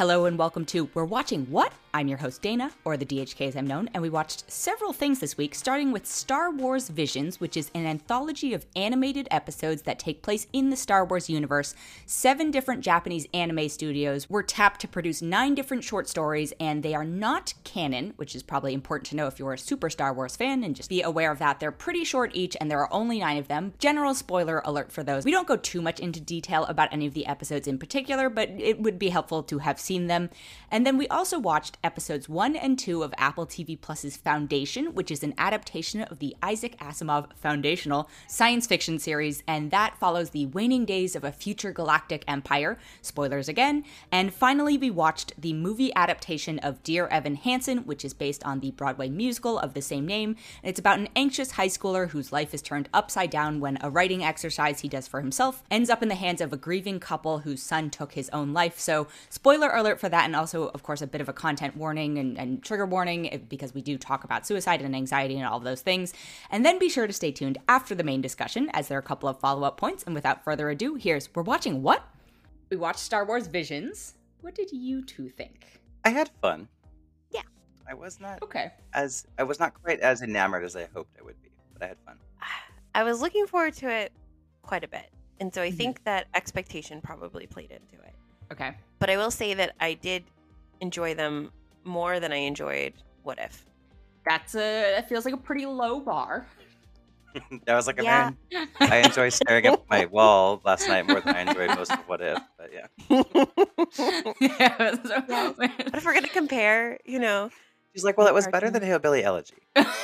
[0.00, 1.74] Hello and welcome to We're Watching What?
[1.92, 5.18] I'm your host Dana, or the DHK as I'm known, and we watched several things
[5.18, 9.98] this week, starting with Star Wars Visions, which is an anthology of animated episodes that
[9.98, 11.74] take place in the Star Wars universe.
[12.06, 16.94] Seven different Japanese anime studios were tapped to produce nine different short stories, and they
[16.94, 20.36] are not canon, which is probably important to know if you're a super Star Wars
[20.36, 21.58] fan, and just be aware of that.
[21.58, 23.72] They're pretty short each, and there are only nine of them.
[23.80, 25.24] General spoiler alert for those.
[25.24, 28.48] We don't go too much into detail about any of the episodes in particular, but
[28.50, 30.30] it would be helpful to have seen them.
[30.70, 35.10] And then we also watched episodes 1 and 2 of Apple TV Plus's Foundation, which
[35.10, 40.46] is an adaptation of the Isaac Asimov foundational science fiction series, and that follows the
[40.46, 42.78] waning days of a future galactic empire.
[43.02, 43.84] Spoilers again.
[44.12, 48.60] And finally, we watched the movie adaptation of Dear Evan Hansen, which is based on
[48.60, 50.36] the Broadway musical of the same name.
[50.62, 54.22] It's about an anxious high schooler whose life is turned upside down when a writing
[54.22, 57.62] exercise he does for himself ends up in the hands of a grieving couple whose
[57.62, 58.78] son took his own life.
[58.78, 62.18] So, spoiler alert for that, and also, of course, a bit of a content warning
[62.18, 65.64] and, and trigger warning because we do talk about suicide and anxiety and all of
[65.64, 66.12] those things.
[66.50, 69.04] And then be sure to stay tuned after the main discussion, as there are a
[69.04, 70.02] couple of follow up points.
[70.04, 72.04] And without further ado, here's We're Watching What?
[72.70, 74.14] We watched Star Wars Visions.
[74.42, 75.66] What did you two think?
[76.04, 76.68] I had fun.
[77.30, 77.42] Yeah.
[77.88, 78.70] I was not Okay.
[78.94, 81.86] as I was not quite as enamored as I hoped I would be, but I
[81.88, 82.16] had fun.
[82.94, 84.12] I was looking forward to it
[84.62, 85.10] quite a bit.
[85.40, 85.76] And so I Mhm.
[85.76, 88.14] think that expectation probably played into it.
[88.52, 88.74] Okay.
[88.98, 90.24] But I will say that I did
[90.80, 91.50] enjoy them
[91.84, 92.92] more than I enjoyed
[93.22, 93.64] What If.
[94.24, 96.46] That's a, that feels like a pretty low bar.
[97.66, 98.32] that was like a Yeah.
[98.52, 98.68] man.
[98.80, 102.20] I enjoyed staring at my wall last night more than I enjoyed most of what
[102.20, 102.38] if.
[102.58, 102.86] But yeah,
[104.40, 105.54] yeah, so- Yes.
[105.56, 107.50] But if we're going to compare, you know,
[107.94, 109.54] she's like, well, it was better than Hillbilly Elegy.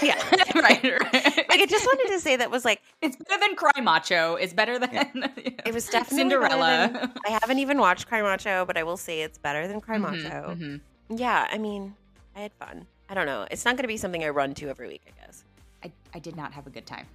[0.02, 0.14] Yeah.
[0.54, 1.12] right, right.
[1.48, 4.36] like I just wanted to say that was like, It's better than Cry Macho.
[4.36, 6.90] It's better than it was definitely better Cinderella.
[6.92, 9.98] than- I haven't even watched Cry Macho, but I will say it's better than Cry
[9.98, 10.54] Mhm, Macho.
[10.56, 10.80] mhm.
[11.08, 11.94] Yeah, I mean,
[12.34, 12.86] I had fun.
[13.08, 13.46] I don't know.
[13.50, 15.44] It's not going to be something I run to every week, I guess.
[15.84, 17.06] I, I did not have a good time.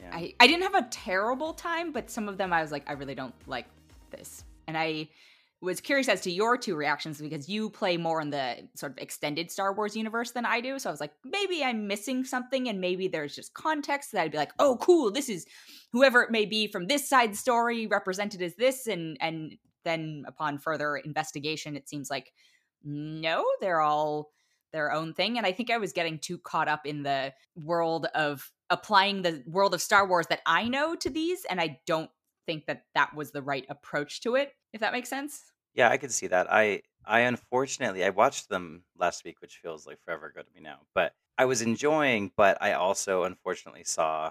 [0.00, 0.10] Yeah.
[0.12, 2.92] I, I didn't have a terrible time, but some of them I was like, I
[2.92, 3.66] really don't like
[4.10, 4.44] this.
[4.66, 5.08] And I
[5.60, 8.98] was curious as to your two reactions because you play more in the sort of
[8.98, 10.78] extended Star Wars universe than I do.
[10.78, 14.32] So I was like, maybe I'm missing something, and maybe there's just context that I'd
[14.32, 15.46] be like, oh, cool, this is
[15.92, 20.58] whoever it may be from this side story represented as this, and and then upon
[20.58, 22.32] further investigation, it seems like
[22.84, 24.30] no, they're all
[24.72, 25.38] their own thing.
[25.38, 29.42] And I think I was getting too caught up in the world of applying the
[29.46, 32.10] world of Star Wars that I know to these, and I don't
[32.46, 34.52] think that that was the right approach to it.
[34.72, 35.52] If that makes sense.
[35.74, 36.52] Yeah, I could see that.
[36.52, 40.60] I I unfortunately I watched them last week, which feels like forever ago to me
[40.60, 40.80] now.
[40.94, 44.30] But I was enjoying, but I also unfortunately saw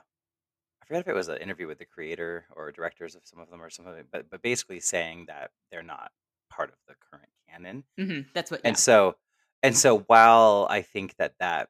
[0.82, 3.50] I forget if it was an interview with the creator or directors of some of
[3.50, 6.12] them or something, but but basically saying that they're not
[6.56, 7.84] part of the current canon.
[7.98, 8.62] hmm That's what.
[8.64, 9.16] And so
[9.64, 11.70] and so while I think that that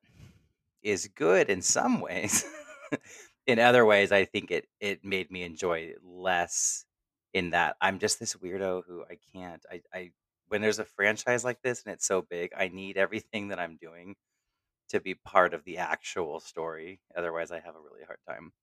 [0.81, 2.45] is good in some ways,
[3.47, 6.85] in other ways I think it it made me enjoy less
[7.33, 10.11] in that I'm just this weirdo who I can't I I
[10.47, 13.77] when there's a franchise like this and it's so big, I need everything that I'm
[13.77, 14.15] doing
[14.89, 17.01] to be part of the actual story.
[17.15, 18.53] Otherwise, I have a really hard time.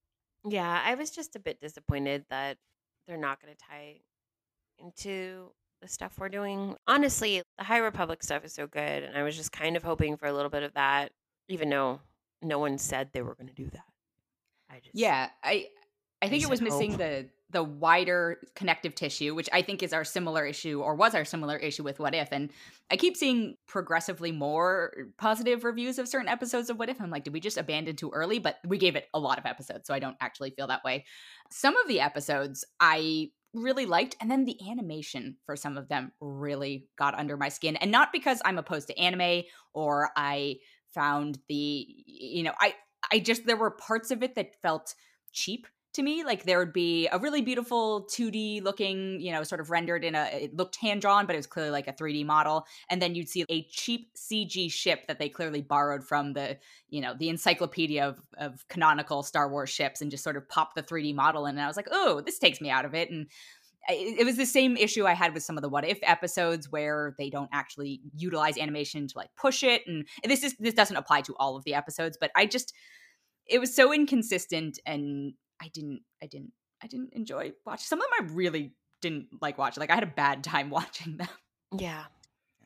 [0.48, 2.58] Yeah, I was just a bit disappointed that
[3.06, 4.00] they're not going to tie
[4.78, 6.76] into the stuff we're doing.
[6.86, 10.16] Honestly, the High Republic stuff is so good, and I was just kind of hoping
[10.16, 11.12] for a little bit of that,
[11.48, 12.00] even though
[12.42, 13.84] no one said they were going to do that.
[14.70, 15.68] I just Yeah, I
[16.22, 16.98] I think it was missing hope.
[16.98, 21.24] the the wider connective tissue, which I think is our similar issue or was our
[21.24, 22.28] similar issue with What If.
[22.30, 22.52] And
[22.92, 27.00] I keep seeing progressively more positive reviews of certain episodes of What If.
[27.00, 28.38] I'm like, did we just abandon too early?
[28.38, 31.06] But we gave it a lot of episodes, so I don't actually feel that way.
[31.50, 36.12] Some of the episodes I really liked, and then the animation for some of them
[36.20, 37.76] really got under my skin.
[37.76, 40.56] And not because I'm opposed to anime or I
[40.94, 42.74] found the you know, I
[43.12, 44.94] I just there were parts of it that felt
[45.32, 49.60] cheap to me like there would be a really beautiful 2d looking you know sort
[49.60, 52.24] of rendered in a it looked hand drawn but it was clearly like a 3d
[52.24, 52.64] model.
[52.88, 56.58] And then you'd see a cheap cg ship that they clearly borrowed from the
[56.88, 60.74] you know the encyclopedia of, of canonical star wars ships and just sort of pop
[60.74, 61.56] the 3d model in.
[61.56, 63.10] And i was like oh this takes me out of it.
[63.10, 63.26] And
[63.88, 67.14] it was the same issue I had with some of the what if episodes where
[67.18, 69.82] they don't actually utilize animation to like push it.
[69.86, 72.72] And this is this doesn't apply to all of the episodes but I just
[73.46, 76.52] it was so inconsistent and I didn't I didn't
[76.82, 80.02] I didn't enjoy watching some of them I really didn't like watching like I had
[80.02, 81.28] a bad time watching them
[81.78, 82.04] Yeah,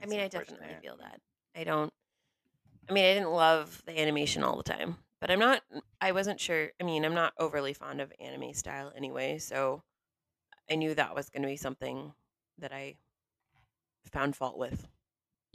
[0.05, 1.21] I mean, I definitely feel that.
[1.57, 1.93] I don't.
[2.89, 5.63] I mean, I didn't love the animation all the time, but I'm not.
[6.01, 6.71] I wasn't sure.
[6.81, 9.83] I mean, I'm not overly fond of anime style anyway, so
[10.71, 12.13] I knew that was going to be something
[12.59, 12.97] that I
[14.11, 14.87] found fault with.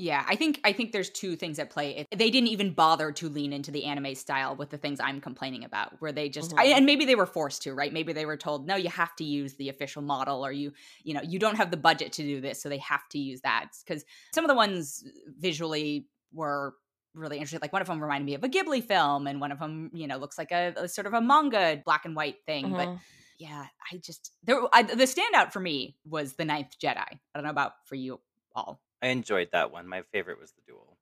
[0.02, 2.08] Yeah, I think I think there's two things at play.
[2.16, 5.66] They didn't even bother to lean into the anime style with the things I'm complaining
[5.66, 6.78] about, where they just I, Mhm.
[6.78, 7.92] and maybe they were forced to, right?
[7.92, 10.72] Maybe they were told, no, you have to use the official model, or you
[11.04, 13.42] you know you don't have the budget to do this, so they have to use
[13.42, 13.72] that.
[13.86, 15.04] Because some of the ones
[15.38, 16.76] visually were
[17.14, 17.60] really interesting.
[17.62, 20.08] Like one of them reminded me of a Ghibli film, and one of them you
[20.08, 22.72] know looks like a, a sort of a manga black and white thing.
[22.72, 23.00] But Mhm.
[23.38, 26.96] yeah, I just there I, the standout for me was the Ninth Jedi.
[27.00, 28.22] I don't know about for you
[28.56, 28.82] all.
[29.02, 29.88] I enjoyed that one.
[29.88, 30.98] My favorite was the duel,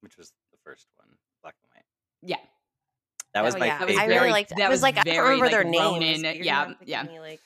[0.00, 1.08] which was the first one,
[1.42, 1.84] black and white.
[2.22, 2.46] Yeah.
[3.34, 3.78] That was Oh, my yeah.
[3.78, 3.98] favorite.
[3.98, 4.50] I really liked.
[4.50, 5.78] that I was was like, I don't remember like, their names.
[5.78, 7.02] Ronin, but yeah, yeah.
[7.02, 7.40] thinking, Like,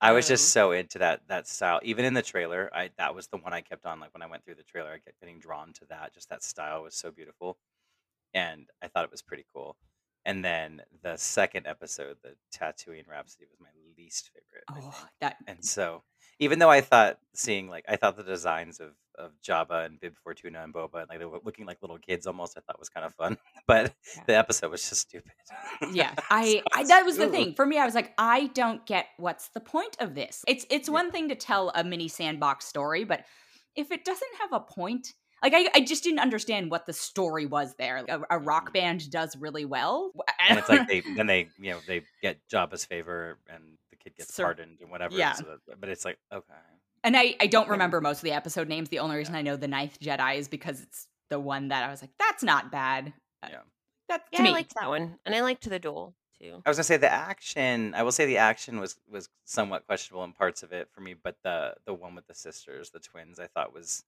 [0.00, 1.80] I was just um, so into that that style.
[1.82, 4.00] Even in the trailer, I that was the one I kept on.
[4.00, 6.12] Like when I went through the trailer, I kept getting drawn to that.
[6.12, 7.56] Just that style was so beautiful,
[8.34, 9.76] and I thought it was pretty cool.
[10.24, 14.64] And then the second episode, the Tatooine Rhapsody, was my least favorite.
[14.70, 16.02] Oh, that And so,
[16.42, 20.14] even though I thought seeing like I thought the designs of of Jabba and Bib
[20.24, 22.88] Fortuna and Boba, and like they were looking like little kids almost, I thought was
[22.88, 23.36] kind of fun.
[23.66, 24.22] But Yeah.
[24.26, 25.32] the episode was just stupid.
[25.92, 29.06] yeah I, I that was the thing for me i was like i don't get
[29.18, 30.94] what's the point of this it's it's Yeah.
[30.94, 33.24] one thing to tell a mini sandbox story but
[33.76, 35.12] if it doesn't have a point
[35.42, 38.70] like i, I just didn't understand what the story was there Like, a, a rock
[38.70, 38.74] Mhm.
[38.74, 40.12] band does really well
[40.48, 43.62] And it's like they then they you know they get Jabba's favor and
[44.02, 45.14] kid gets Sir- pardoned and whatever.
[45.14, 45.32] yeah.
[45.34, 46.54] so that- but it's like okay.
[47.04, 48.88] And I, I don't remember most of the episode names.
[48.88, 51.90] The only reason I know the Ninth Jedi is because it's the one that I
[51.90, 53.12] was like, that's not bad.
[53.42, 53.58] Uh, Yeah.
[54.08, 54.50] That Yeah, to me.
[54.50, 56.62] I liked that one, and I liked the duel too.
[56.64, 57.94] I was gonna say the action.
[57.94, 61.14] I will say the action was was somewhat questionable in parts of it for me,
[61.14, 64.04] but the the one with the sisters, the twins, I thought was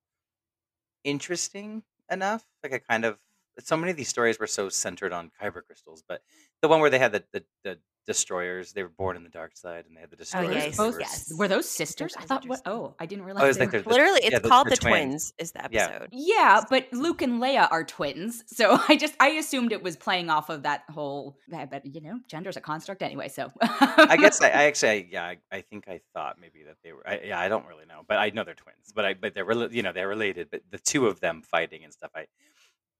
[1.04, 2.44] interesting enough.
[2.62, 3.18] Like I kind of
[3.60, 6.22] so many of these stories were so centered on kyber crystals, but
[6.60, 9.56] the one where they had the the, the destroyers, they were born in the dark
[9.56, 10.48] side, and they had the destroyers.
[10.48, 11.32] those yes, both- were- yes.
[11.36, 12.14] Were those sisters?
[12.18, 12.60] I thought what?
[12.66, 13.42] Oh, I didn't realize.
[13.44, 15.30] Oh, it's they like were- they're Literally, it's the- called the the twins.
[15.30, 15.34] twins.
[15.38, 16.08] Is the episode?
[16.12, 20.30] Yeah, but Luke and Leia are twins, so I just I assumed it was playing
[20.30, 21.36] off of that whole.
[21.52, 23.28] eh, But you know, gender's a construct anyway.
[23.28, 26.76] So I guess I, I actually, I, yeah, I, I think I thought maybe that
[26.82, 27.06] they were.
[27.08, 28.92] I, yeah, I don't really know, but I know they're twins.
[28.94, 30.48] But I, but they're, rela- you know, they're related.
[30.50, 32.26] But the two of them fighting and stuff, I,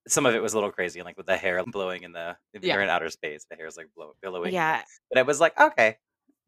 [0.09, 2.63] some of it was a little crazy, like with the hair blowing in the, if
[2.63, 2.75] Yeah.
[2.75, 4.53] you're in outer space, the hair's like blow, billowing.
[4.53, 5.97] Yeah, But it was like, okay.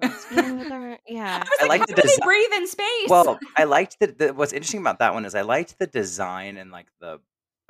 [0.03, 0.59] yeah, fine.
[0.59, 1.37] with our- yeah.
[1.37, 3.09] I was I like, like how the do they breathe in space?
[3.09, 4.35] well, I liked the, the.
[4.35, 7.21] What's interesting about that one is I liked the design and like the.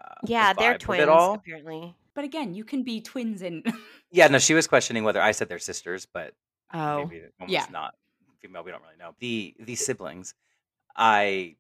[0.03, 1.35] Uh, the Yeah, they're vibe of twins It all.
[1.35, 1.95] apparently.
[2.15, 3.63] but again, you can be twins in.
[4.11, 6.33] Yeah, no, she was questioning whether I said they're sisters, but
[6.75, 7.67] Oh, maybe one Yeah.
[7.71, 7.95] not
[8.41, 8.63] female.
[8.65, 9.15] We don't really know.
[9.21, 10.35] The the siblings,
[10.97, 11.57] I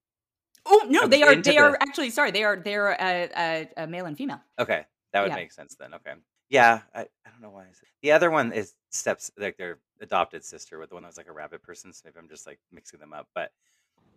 [0.66, 2.30] oh no, they are they are actually sorry.
[2.30, 4.40] They are they're a, a, a male and female.
[4.58, 5.36] Okay, that would Yeah.
[5.36, 5.94] make sense then.
[5.94, 6.12] Okay,
[6.50, 7.62] yeah, I, I don't know why.
[7.62, 11.08] I said the other one is steps like their adopted sister with the one that
[11.08, 11.92] was like a rabbit person.
[11.92, 13.50] So maybe I'm just like mixing them up, but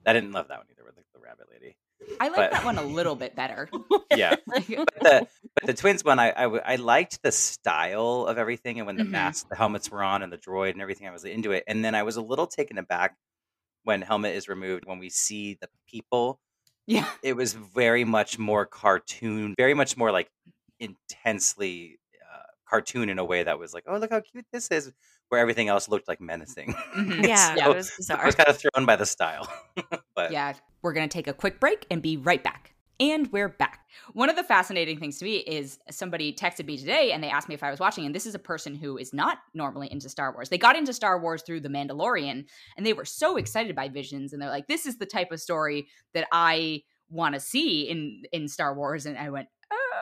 [0.05, 1.75] I didn't love that one either with like, the rabbit lady.
[2.21, 3.69] I like But- that one a little bit better.
[4.15, 8.97] Yeah, but the but the twins one, I—I liked the style of everything, and when
[8.97, 9.11] the Mhm.
[9.11, 11.63] masks, the helmets were on, and the droid and everything, I was into it.
[11.67, 13.15] And then I was a little taken aback
[13.89, 16.39] when helmet is removed when we see the people
[16.89, 17.07] yeah.
[17.21, 20.27] it was very much more cartoon, very much more like
[20.79, 24.91] intensely uh, cartoon in a way that was like, oh, look how cute this is,
[25.29, 26.73] where everything else looked like menacing.
[26.97, 27.27] Mhm.
[27.27, 29.47] yeah, So, it was I was kind of thrown by the style.
[30.15, 32.73] but Yeah, we're going to take a quick break and be right back.
[33.01, 33.85] And we're back.
[34.11, 37.47] One of the fascinating things to me is somebody texted me today and they asked
[37.47, 38.05] me if I was watching.
[38.05, 40.49] And this is a person who is not normally into Star Wars.
[40.49, 42.45] They got into Star Wars through The Mandalorian
[42.75, 44.33] and they were so excited by Visions.
[44.33, 48.23] And they're like, this is the type of story that I want to see in,
[48.33, 49.05] in Star Wars.
[49.05, 49.47] And I went,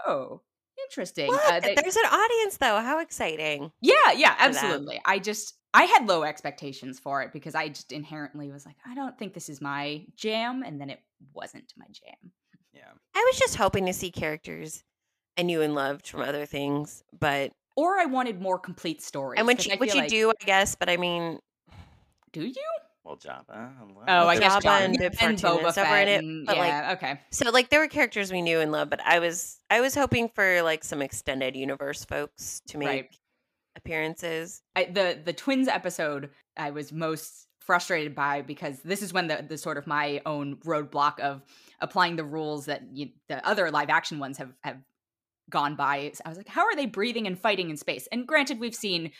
[0.07, 0.41] oh,
[0.87, 1.31] interesting.
[1.31, 2.81] Uh, they- There's an audience though.
[2.81, 3.71] How exciting!
[3.81, 4.49] yeah, yeah, them.
[4.55, 4.99] absolutely.
[5.05, 8.95] I just I had low expectations for it because I just inherently was like, I
[8.95, 10.99] don't think this is my jam, and then it
[11.33, 12.31] wasn't my jam.
[12.77, 14.83] Yeah, I was just hoping to see characters
[15.37, 19.37] I knew and loved from other things, but Or I wanted more complete stories.
[19.37, 20.75] and which 'cause I which you like- do, I guess.
[20.75, 21.39] But I mean,
[22.31, 22.55] Do you?
[23.03, 23.71] well, Jabba.
[24.07, 26.07] Oh, I Jabba guess John and Bib and Fortuna and Boba stuff were in Fett.
[26.07, 27.21] it, and- but, like, yeah, okay.
[27.31, 30.29] so like there were characters we knew and loved, but I was I was hoping
[30.29, 33.15] for like some extended universe folks to make Right.
[33.75, 34.61] appearances.
[34.75, 39.45] I, the the twins episode I was most frustrated by because this is when the
[39.47, 41.43] the sort of my own roadblock of
[41.79, 44.77] applying the rules that you, the other live action ones have have
[45.49, 46.11] gone by.
[46.25, 48.07] I was like, how are they breathing and fighting in space?
[48.11, 49.11] And granted, we've seen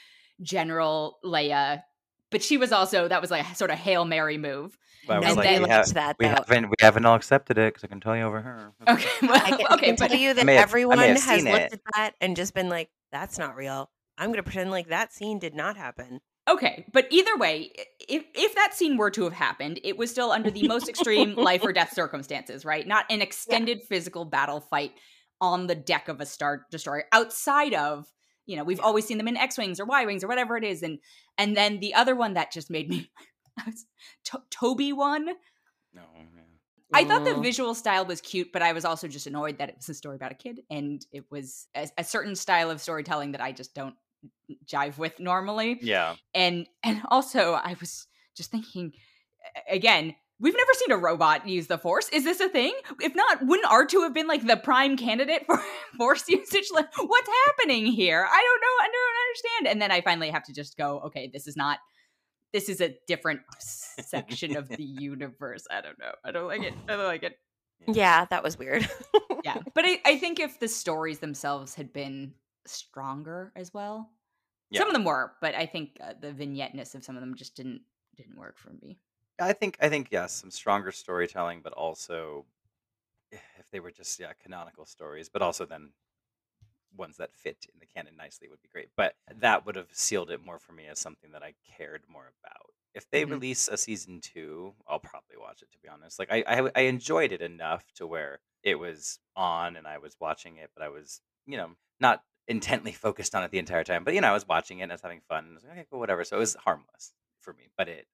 [0.42, 1.84] General Leia,
[2.32, 4.77] but she was also that was like a sort of hail mary move.
[5.06, 7.16] But I was and like, then- we, liked have, that, we haven't we haven't all
[7.16, 8.74] accepted it because I can tell you over her.
[8.89, 11.48] Okay, well, I can, I okay, can but tell you that have- everyone has looked
[11.48, 11.74] it.
[11.74, 15.38] at that and just been like, "That's not real." I'm gonna pretend like that scene
[15.39, 16.22] did not happen.
[16.48, 17.72] Okay, but either way,
[18.08, 21.36] if if that scene were to have happened, it was still under the most extreme
[21.36, 22.88] life or death circumstances, right?
[22.88, 24.94] Not an extended physical battle fight
[25.42, 28.08] on the deck of a star destroyer outside of,
[28.46, 31.00] you know, we've always seen them in X-wings or Y-wings or whatever it is and
[31.38, 33.12] and then the other one that just made me
[34.25, 35.25] to- Toby one.
[35.94, 36.24] No, yeah.
[36.94, 37.44] I thought the Mm.
[37.44, 40.16] visual style was cute, but I was also just annoyed that it was a story
[40.16, 43.75] about a kid and it was a, a certain style of storytelling that I just
[43.75, 43.96] don't
[44.66, 45.80] jive with normally.
[45.82, 46.16] Yeah.
[46.34, 48.94] and and also i was just thinking
[49.70, 52.10] again we've never seen a robot use the force.
[52.10, 52.74] Is this a thing?
[53.02, 55.60] If not wouldn't r2 have been like the prime candidate for
[55.98, 56.68] force usage?
[56.72, 58.24] Like what's happening here?
[58.30, 59.68] I don't know i don't understand.
[59.74, 61.80] And then i finally have to just go okay this is not
[62.54, 65.66] this is a different section of the universe.
[65.70, 66.12] I don't know.
[66.24, 66.74] I don't like it.
[66.88, 67.38] I don't like it.
[67.88, 68.88] Yeah, that was weird.
[69.44, 69.58] yeah.
[69.76, 72.34] But i, I think if the stories themselves had been
[72.66, 74.10] stronger as well
[74.70, 74.84] Yeah.
[74.84, 77.56] some of them were but i think uh, the vignetteness of some of them just
[77.56, 77.82] didn't
[78.16, 79.02] didn't work for me
[79.40, 82.46] I think I think yes, some stronger storytelling, but also
[83.32, 85.94] eh, if they were just yeah canonical stories, but also then
[86.96, 88.90] ones that fit in the canon nicely would be great.
[88.96, 92.32] But that would have sealed it more for me as something that I cared more
[92.44, 92.74] about.
[92.94, 93.26] If they Mhm.
[93.26, 95.72] release a season two, I'll probably watch it.
[95.72, 99.76] To be honest, like I, I I enjoyed it enough to where it was on
[99.76, 103.51] and I was watching it, but I was you know not intently focused on it
[103.51, 104.04] the entire time.
[104.04, 105.46] But you know I was watching it and I was having fun.
[105.46, 106.24] And I was like, okay, cool, whatever.
[106.24, 108.08] So it was harmless for me, but it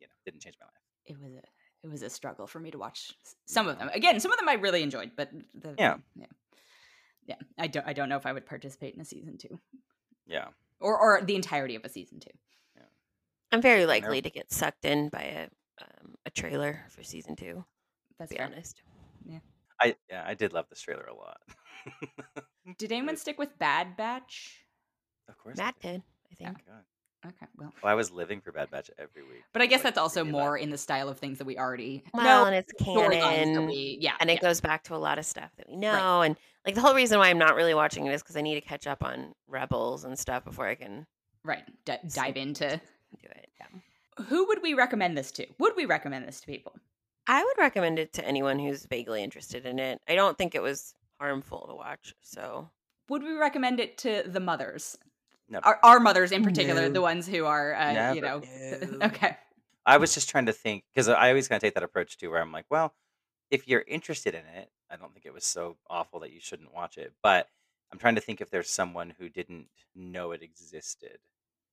[0.00, 0.74] you know didn't change my life.
[1.06, 1.42] it was a
[1.82, 3.12] it was a struggle for me to watch
[3.46, 3.88] some of them.
[3.94, 5.96] Again, some of them I really enjoyed, but the, Yeah.
[6.16, 6.26] yeah,
[7.26, 7.36] yeah.
[7.58, 9.58] I don't I don't know if I would participate in a season two
[10.26, 10.48] Yeah.
[10.80, 12.30] or or the entirety of a season two.
[12.76, 12.82] Yeah.
[13.52, 13.86] I'm very know.
[13.86, 15.42] likely to get sucked in by a
[15.82, 17.64] um, a trailer for season two.
[18.18, 18.46] That's To be fair.
[18.46, 18.82] honest.
[19.82, 21.40] I yeah, I did love this trailer a lot.
[22.78, 24.64] Did anyone stick with Bad Batch?
[25.28, 25.92] Of course, Matt I did.
[25.92, 26.58] did, I Oh think.
[26.66, 26.82] my God.
[27.26, 29.42] Okay, well, Well, I was living for Bad Batch every week.
[29.52, 31.46] but I guess like, that's also really more loved in the style of things that
[31.46, 32.46] we already Well, know.
[32.46, 33.66] and it's storylines canon.
[33.66, 34.40] we- yeah, and it yeah.
[34.48, 36.34] goes back to a lot of stuff that we know and
[36.64, 38.60] like the whole reason why i'm not really watching it is because i need to
[38.62, 41.06] catch up on rebels and stuff before i can
[41.44, 41.64] right.
[41.84, 45.46] D- dive into do it yeah who would we recommend this to?
[45.58, 46.72] Would we recommend this to people?
[47.26, 50.62] i would recommend it to anyone who's vaguely interested in it i don't think it
[50.62, 52.70] was harmful to watch so
[53.08, 54.96] Would we recommend it to the mothers?
[55.48, 55.66] Never.
[55.66, 56.90] Our, our mothers in particular, No.
[56.92, 58.40] the ones who are, uh, you know,
[58.98, 59.06] No.
[59.06, 59.36] okay.
[59.84, 62.30] I was just trying to think because I always kind of take that approach too,
[62.30, 62.94] where I'm like, well,
[63.50, 66.72] if you're interested in it, I don't think it was so awful that you shouldn't
[66.72, 67.12] watch it.
[67.22, 67.48] But
[67.92, 71.18] I'm trying to think if there's someone who didn't know it existed.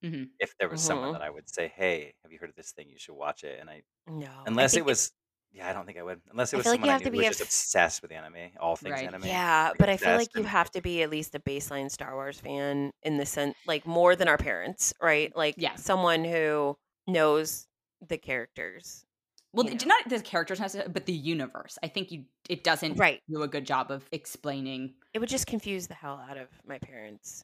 [0.03, 0.29] Mhm.
[0.39, 1.13] If there was someone Mhm.
[1.13, 2.89] that I would say, hey, have you heard of this thing?
[2.89, 3.59] You should watch it.
[3.59, 5.11] And I, no I unless it was,
[5.53, 6.21] yeah, I don't think I would.
[6.31, 7.35] Unless it I was feel like you someone I have knew to who be was
[7.37, 9.07] a just obsessed with anime, all things Right.
[9.07, 9.23] anime.
[9.25, 11.89] yeah like but i feel like you and- have to be at least a baseline
[11.89, 15.75] star wars fan in the sense like more than our parents right like Yeah.
[15.75, 16.77] someone who
[17.07, 17.67] knows
[18.07, 19.05] the characters
[19.53, 19.95] Well, you d- know.
[19.95, 21.79] not the characters necessarily, but the universe.
[21.81, 24.93] I think you it doesn't right do a good job of explaining.
[25.13, 27.43] it would just confuse the hell out of my parents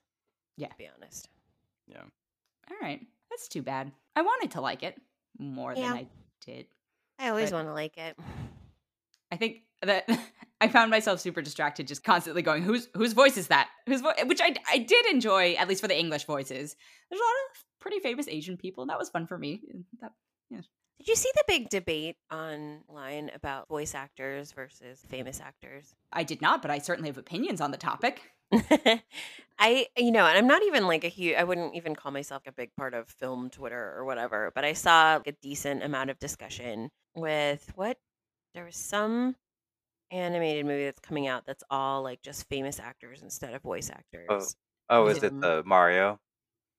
[0.57, 0.67] Yeah.
[0.67, 1.29] to be honest
[1.87, 2.03] Yeah.
[2.69, 3.91] All right, that's too bad.
[4.15, 5.01] I wanted to like it
[5.39, 5.81] more Yeah.
[5.89, 6.07] than I
[6.45, 6.67] did.
[7.19, 8.17] I always want to like it
[9.33, 10.07] I think that
[10.61, 13.67] I found myself super distracted, just constantly going, "Whose whose voice is that?
[13.87, 16.75] Whose voice?" Which I I did enjoy, at least for the English voices.
[17.09, 19.61] There's a lot of pretty famous Asian people, and that was fun for me.
[20.01, 20.11] That,
[20.51, 20.61] yeah.
[20.99, 25.95] Did you see the big debate online about voice actors versus famous actors?
[26.13, 28.21] I did not, but I certainly have opinions on the topic.
[29.59, 32.43] I, you know, and I'm not even like a huge, I wouldn't even call myself
[32.45, 36.11] a big part of film Twitter or whatever, but I saw like, a decent amount
[36.11, 37.97] of discussion with what
[38.53, 39.35] there was some
[40.11, 44.55] animated movie that's coming out that's all like just famous actors instead of voice actors.
[44.89, 46.19] Oh, is it Um, the Mario?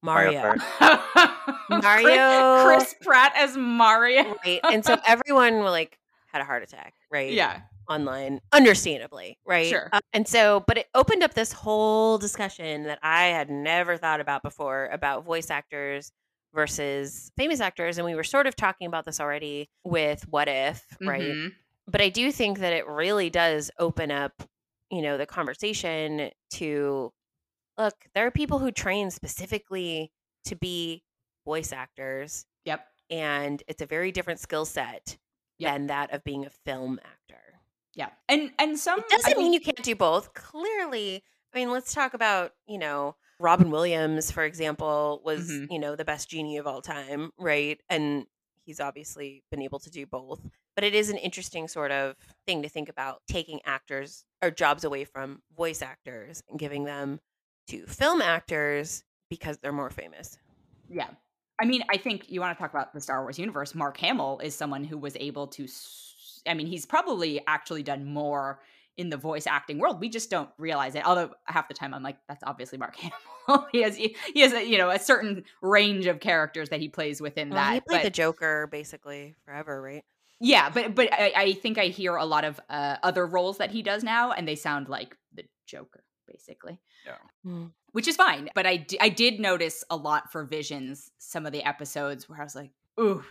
[0.02, 0.60] Mario Mario.
[0.78, 1.42] Kart?
[1.82, 4.36] Mario- Chris, Chris Pratt as Mario.
[4.44, 4.60] Right.
[4.64, 5.98] And so everyone like
[6.32, 7.32] had a heart attack, right?
[7.32, 9.66] Yeah, online, understandably, right?
[9.66, 9.88] Sure.
[9.92, 14.20] Uh, and so, but it opened up this whole discussion that I had never thought
[14.20, 16.12] about before about voice actors
[16.54, 17.98] versus famous actors.
[17.98, 21.22] And we were sort of talking about this already with What If, right?
[21.22, 21.54] Mhm.
[21.86, 24.42] But I do think that it really does open up,
[24.90, 27.12] you know, the conversation to
[27.78, 30.12] look, there are people who train specifically
[30.46, 31.02] to be
[31.44, 32.86] voice actors, Yep.
[33.10, 35.18] and it's a very different skill set
[35.58, 35.72] Yep.
[35.72, 37.60] than that of being a film actor.
[37.94, 40.34] Yeah, and and some It doesn't I mean you can't do both.
[40.34, 45.66] Clearly, I mean, let's talk about, you know, Robin Williams, for example, was, Mhm.
[45.70, 47.80] you know, the best genie of all time, right?
[47.88, 48.26] And
[48.64, 50.40] he's obviously been able to do both.
[50.74, 54.84] But it is an interesting sort of thing to think about taking actors or jobs
[54.84, 57.20] away from voice actors and giving them
[57.68, 60.38] to film actors because they're more famous.
[60.88, 61.10] Yeah.
[61.60, 63.74] I mean, I think you want to talk about the Star Wars universe.
[63.74, 65.68] Mark Hamill is someone who was able to.
[66.46, 68.60] I mean, he's probably actually done more
[68.96, 70.00] in the voice acting world.
[70.00, 71.04] We just don't realize it.
[71.06, 72.96] Although half the time I'm like, that's obviously Mark
[73.48, 73.66] Hamill.
[73.72, 77.20] he has he, has a, you know a certain range of characters that he plays
[77.20, 77.74] within Well, that.
[77.74, 80.04] he played but- the Joker basically forever, right?
[80.40, 83.70] yeah, but but I, I think I hear a lot of uh, other roles that
[83.70, 86.80] he does now, and they sound like the Joker, basically.
[87.46, 87.70] Mm.
[87.92, 88.48] which is fine.
[88.54, 92.40] But I, d- I did notice a lot for Visions, some of the episodes where
[92.40, 93.22] I was like, ooh,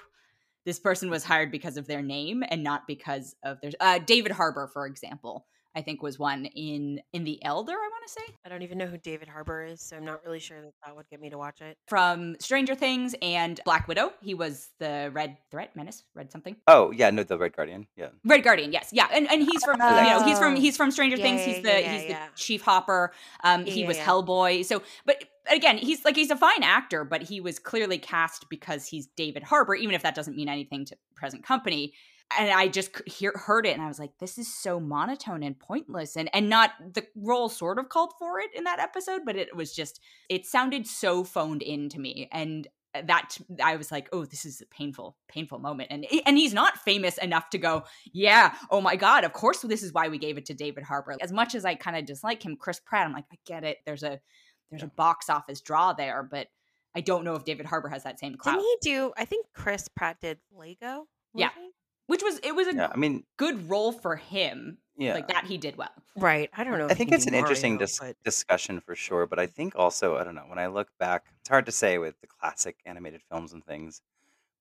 [0.64, 3.72] this person was hired because of their name and not because of their.
[3.80, 7.72] Uh, David Harbour, for example, I think was one in in The Elder.
[7.74, 10.24] I want to say I don't even know who David Harbour is, so I'm not
[10.26, 11.78] really sure that that would get me to watch it.
[11.88, 14.14] from Stranger Things and Black Widow.
[14.22, 16.56] He was the Red Threat Menace, Red something.
[16.68, 17.88] Oh yeah, no, the Red Guardian.
[17.96, 18.10] Yeah.
[18.26, 20.60] Red Guardian, yes, yeah, and and he's from you know he's from Oh.
[20.60, 21.42] he's from Stranger Yeah, Things.
[21.42, 22.28] he's the yeah, yeah, he's yeah.
[22.28, 23.12] the Chief Hopper.
[23.44, 24.06] Um, he yeah, was yeah.
[24.06, 24.66] Hellboy.
[24.66, 28.86] So, but again, he's like he's a fine actor, but he was clearly cast because
[28.86, 31.94] he's David Harbour, even if that doesn't mean anything to present company.
[32.38, 35.60] And I just hear, heard it, and I was like, "This is so monotone and
[35.60, 39.36] pointless." And and not the role sort of called for it in that episode, but
[39.36, 40.00] it was just
[40.30, 44.46] it sounded so phoned in to me, and uh, that I was like, "Oh, this
[44.46, 48.56] is a painful, painful moment." And eh, and he's not famous enough to go, "Yeah,
[48.72, 51.32] oh my god, of course this is why we gave it to David Harbour." As
[51.32, 53.78] much as I kind of dislike him, Chris Pratt, I'm like, I get it.
[53.86, 54.20] There's a
[54.72, 56.48] there's a box office draw there, but
[56.96, 58.56] I don't know if David Harbour has that same clout.
[58.56, 59.14] Didn't he do?
[59.18, 61.08] I think Chris Pratt did Lego.
[61.36, 61.50] Yeah.
[62.08, 62.92] Which was it was a Yeah.
[62.94, 64.78] I mean, good role for him.
[64.98, 65.14] yeah.
[65.14, 65.92] Like that he did well.
[66.16, 66.50] Right.
[66.54, 66.88] I don't know.
[66.90, 70.18] I think it's do an interesting dis- but- discussion for sure, but I think also
[70.18, 73.22] I don't know when I look back, it's hard to say with the classic animated
[73.30, 74.02] films and things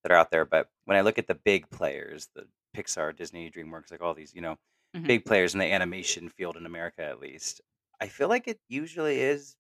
[0.03, 0.45] that are out there.
[0.45, 2.47] But when I look at the big players, the
[2.77, 4.57] Pixar, Disney, DreamWorks, like all these, you know,
[4.95, 5.07] Mhm.
[5.07, 7.61] big players in the animation field in America, at least,
[8.01, 9.57] I feel like it usually is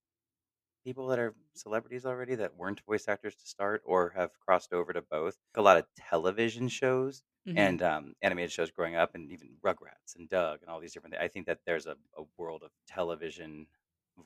[0.84, 4.92] people that are celebrities already that weren't voice actors to start or have crossed over
[4.92, 5.36] to both.
[5.54, 7.56] A lot of television shows Mhm.
[7.56, 11.14] and um, animated shows growing up, and even Rugrats and Doug and all these different
[11.14, 11.22] things.
[11.24, 13.66] I think that there's a, a world of television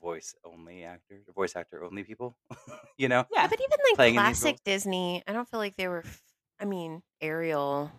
[0.01, 2.37] voice only actors, voice actor only people.
[2.97, 4.63] you know, yeah, Yeah, but even like playing in these classic.
[4.63, 6.03] Disney, I don't feel like they were.
[6.05, 6.21] f-
[6.59, 7.91] I mean, Ariel.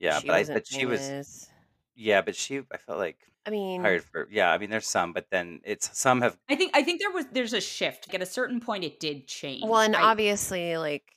[0.00, 1.48] yeah, but I but she was
[1.94, 4.50] yeah, but she I felt like I mean, hired for yeah.
[4.52, 7.26] I mean, there's some, but then it's some have I think I think there was
[7.32, 8.08] there's a shift.
[8.08, 9.62] Like at a certain point, it did change.
[9.62, 10.02] well, and right?
[10.04, 11.16] obviously, like,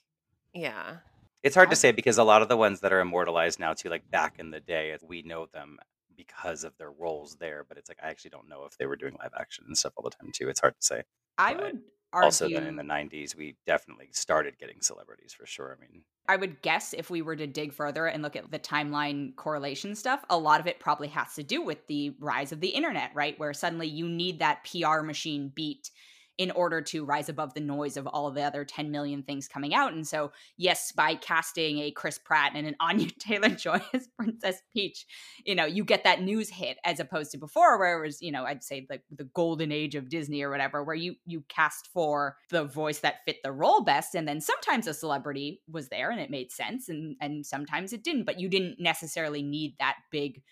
[0.53, 0.97] yeah,
[1.43, 3.89] It's hard to say because a lot of the ones that are immortalized now, too,
[3.89, 5.77] like back in the day, we know them
[6.17, 7.65] because of their roles there.
[7.67, 9.93] But it's like I actually don't know if they were doing live action and stuff
[9.95, 10.49] all the time too.
[10.49, 11.03] It's hard to say.
[11.37, 12.25] I but would argue.
[12.25, 15.77] Also, then in the '90s, we definitely started getting celebrities for sure.
[15.77, 18.59] I mean, I would guess if we were to dig further and look at the
[18.59, 22.59] timeline correlation stuff, a lot of it probably has to do with the rise of
[22.59, 23.39] the internet, right?
[23.39, 25.91] Where suddenly you need that PR machine beat
[26.37, 29.47] in order to rise above the noise of all of the other 10 million things
[29.47, 29.93] coming out.
[29.93, 34.61] And so, yes, by casting a Chris Pratt and an Anya Taylor Joy as Princess
[34.73, 35.05] Peach,
[35.45, 38.31] you know, you get that news hit as opposed to before where it was, you
[38.31, 41.87] know, I'd say like the golden age of Disney or whatever, where you you cast
[41.87, 44.15] for the voice that fit the role best.
[44.15, 48.03] And then sometimes a celebrity was there and it made sense and and sometimes it
[48.03, 50.43] didn't, but you didn't necessarily need that big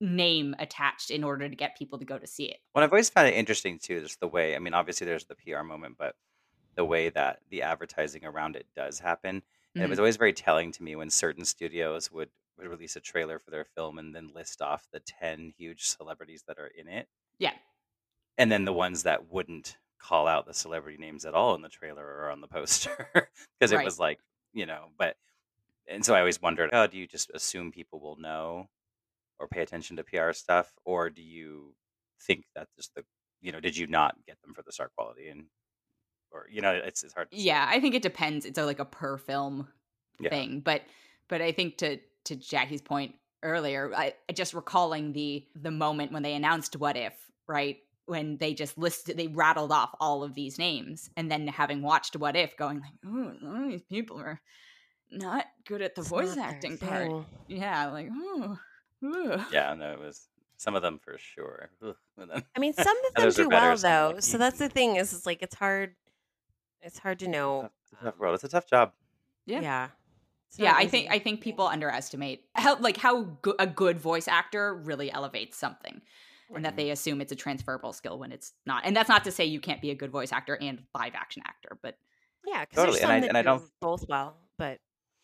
[0.00, 2.58] name attached in order to get people to go to see it.
[2.74, 4.54] well, I've always found it interesting too, just the way.
[4.54, 6.14] I mean, obviously, there's the PR moment, but
[6.76, 9.42] the way that the advertising around it does happen.
[9.74, 10.02] And it was mm-hmm.
[10.02, 13.64] always very telling to me when certain studios would, would release a trailer for their
[13.64, 17.08] film and then list off the 10 huge celebrities that are in it.
[17.38, 17.52] Yeah.
[18.38, 21.68] And then the ones that wouldn't call out the celebrity names at all in the
[21.68, 23.08] trailer or on the poster
[23.58, 24.20] because it was like,
[24.52, 25.16] you know, but,
[25.88, 28.68] and so I always wondered, oh, do you just assume people will know
[29.38, 30.72] or pay attention to PR stuff?
[30.84, 31.74] Or do you
[32.20, 33.04] think that just the,
[33.40, 35.46] you know, did you not get them for the star quality and,
[36.30, 37.42] or, you know, it's, it's hard to say.
[37.46, 38.44] Yeah, I think it depends.
[38.46, 39.68] It's a, like a per film
[40.20, 40.30] Yeah.
[40.30, 40.82] thing, but
[41.28, 46.12] but I think to to Jackie's point earlier, I I just recalling the the moment
[46.12, 47.14] when they announced What If,
[47.46, 47.78] right?
[48.06, 52.16] When they just listed, they rattled off all of these names, and then having watched
[52.16, 54.40] What If, going like, "Oh, these people are
[55.10, 57.12] not good at the it's voice acting part."
[57.46, 58.58] Yeah, like, oh,
[59.04, 59.40] ugh.
[59.52, 61.70] Yeah, no, it was some of them for sure.
[62.16, 64.12] Then- I mean, some of them do well though.
[64.14, 65.94] like, So that's the thing is, it's like it's hard.
[66.82, 67.70] It's hard to know.
[67.82, 68.34] it's a tough world.
[68.36, 68.92] It's a tough job.
[69.46, 69.60] Yeah.
[69.60, 69.88] Yeah.
[70.48, 74.00] It's yeah not i think i think people underestimate how like how go- a good
[74.00, 76.00] voice actor really elevates something
[76.54, 79.30] and that they assume it's a transferable skill when it's not and that's not to
[79.30, 81.98] say you can't be a good voice actor and live action actor but
[82.46, 84.80] Yeah, because Totally, there's and some I- that and I do don't- both well, but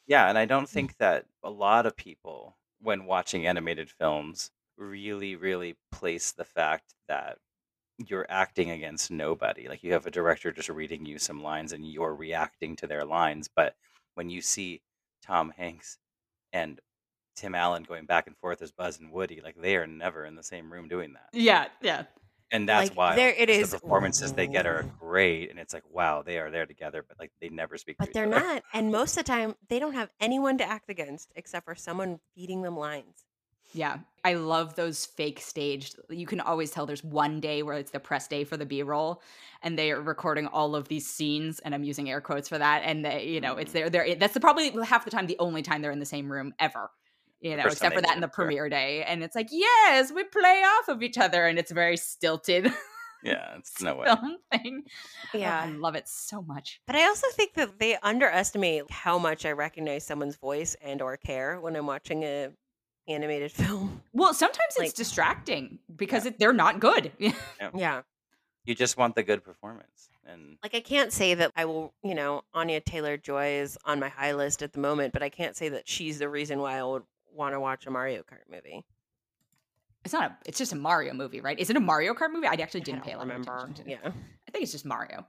[0.06, 0.68] Yeah, and I don't Mm.
[0.74, 6.94] think that a lot of people, when watching animated films, really, really place the fact
[7.08, 7.38] that
[7.98, 9.68] you're acting against nobody.
[9.68, 13.04] Like you have a director just reading you some lines and you're reacting to their
[13.04, 13.48] lines.
[13.54, 13.74] But
[14.14, 14.82] when you see
[15.24, 15.98] Tom Hanks
[16.52, 16.80] and
[17.36, 20.34] Tim Allen going back and forth as Buzz and Woody, like they are never in
[20.36, 21.28] the same room doing that.
[21.32, 22.04] Yeah, yeah.
[22.50, 23.70] And that's Like why there it is.
[23.70, 25.50] the performances they get are great.
[25.50, 28.12] And it's like, wow, they are there together, but like they never speak But each
[28.12, 28.40] they're other.
[28.40, 28.62] not.
[28.72, 32.20] And most of the time, they don't have anyone to act against except for someone
[32.34, 33.24] feeding them lines.
[33.72, 33.98] Yeah.
[34.22, 35.96] I love those fake staged.
[36.08, 38.82] You can always tell there's one day where it's the press day for the B
[38.82, 39.20] roll
[39.62, 42.82] and they are recording all of these scenes and I'm using air quotes for that
[42.84, 43.72] and they, you know, it's Mhm.
[43.72, 46.30] there they're that's the, probably half the time the only time they're in the same
[46.32, 46.90] room ever.
[47.44, 48.34] You know, except for that in the meet, yeah.
[48.34, 51.96] premiere day and it's like, "Yes, we play off of each other." And it's very
[51.98, 52.72] stilted
[53.22, 54.06] Yeah, it's no way.
[54.06, 54.84] film thing.
[55.34, 55.60] Oh, Yeah.
[55.62, 56.80] I love it so much.
[56.86, 61.16] But I also think that they underestimate how much I recognize someone's voice and or
[61.16, 62.50] care when I'm watching a
[63.08, 64.02] animated film.
[64.12, 67.12] Well, sometimes it's distracting because it, they're not good.
[67.18, 67.32] yeah.
[67.74, 68.02] Yeah.
[68.64, 70.08] You just want the good performance.
[70.26, 74.00] And Like I can't say that I will, you know, Anya Taylor Joy is on
[74.00, 76.78] my high list at the moment, but I can't say that she's the reason why
[76.78, 77.02] I would
[77.34, 78.84] want to watch a Mario Kart movie.
[80.04, 81.58] it's not a it's just a Mario movie, right?
[81.58, 82.46] Is it a Mario Kart movie?
[82.46, 83.56] I actually didn't don't pay a lot of remember.
[83.56, 83.90] attention to.
[83.90, 83.98] Yeah.
[84.04, 85.26] I think it's just Mario.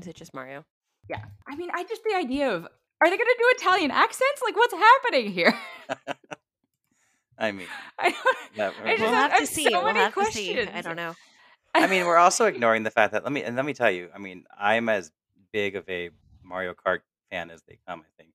[0.00, 0.64] Is it just Mario?
[1.08, 1.24] Yeah.
[1.46, 4.40] I mean, I just the idea of are they going to do Italian accents?
[4.44, 5.54] Like, what's happening here?
[7.38, 7.66] I mean,
[7.98, 8.56] I don't.
[8.56, 9.64] that, I just We'll have- have to see.
[9.64, 10.58] so we'll many have to see.
[10.60, 11.14] I don't know.
[11.74, 14.08] I mean, we're also ignoring the fact that let me and let me tell you.
[14.14, 15.12] I mean, I'm as
[15.52, 16.08] big of a
[16.42, 18.00] Mario Kart fan as they come.
[18.00, 18.30] I think,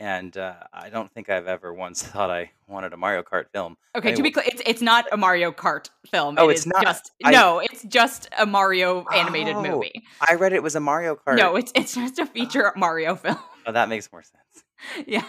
[0.00, 3.76] and uh, I don't think I've ever once thought I wanted a Mario Kart film.
[3.96, 6.36] Okay, I to be clear, it's it's not a Mario Kart film.
[6.38, 6.82] Oh, It it's is not.
[6.82, 10.02] Just I- no, it's just a Mario animated Oh, movie.
[10.28, 11.36] I read it was a Mario Kart.
[11.36, 13.36] No, it's it's just a feature Mario film.
[13.66, 14.64] oh, that makes more sense.
[15.06, 15.24] yeah,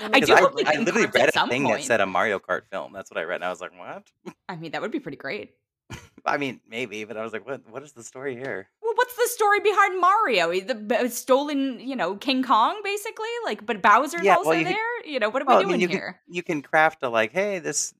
[0.00, 1.78] I do I, I literally read a thing point.
[1.78, 2.92] that said a Mario Kart film.
[2.92, 4.10] That's what I read, and I was like, what?
[4.48, 5.54] I mean that would be pretty great.
[6.26, 7.62] I mean, maybe, but I was like, what?
[7.70, 8.68] What is the story here?
[8.90, 10.50] Well, what's the story behind Mario?
[10.60, 13.28] The stolen, you know, King Kong, basically.
[13.44, 15.06] Like, but Bowser's Yeah, also well, you there.
[15.06, 16.20] You know, what are Well, we I doing mean, you here?
[16.26, 17.94] can you can craft a like, hey, this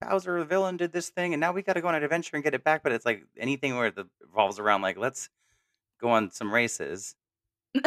[0.00, 2.44] Bowser villain did this thing, and now we got to go on an adventure and
[2.44, 2.82] get it back.
[2.82, 5.28] But it's like anything where it revolves around like, let's
[6.00, 7.16] go on some races.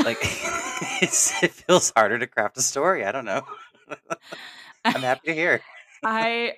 [0.04, 0.20] Like,
[1.02, 3.06] it's, it feels harder to craft a story.
[3.06, 3.46] I don't know.
[4.94, 5.62] I'm happy to hear.
[6.04, 6.54] I,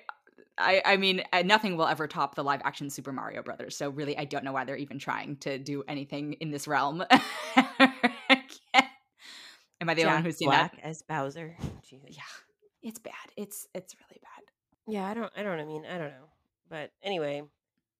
[0.58, 3.76] I, I mean, uh, nothing will ever top the live action Super Mario Brothers.
[3.76, 7.02] So really, I don't know why they're even trying to do anything in this realm.
[9.80, 10.84] Am I the only one who's seen Black that?
[10.86, 11.56] as Bowser.
[11.82, 12.10] Jesus.
[12.10, 12.22] Yeah,
[12.82, 13.12] it's bad.
[13.36, 14.44] It's it's really bad.
[14.86, 15.32] Yeah, I don't.
[15.36, 15.58] I don't.
[15.58, 16.28] I mean, I don't know.
[16.68, 17.42] But anyway,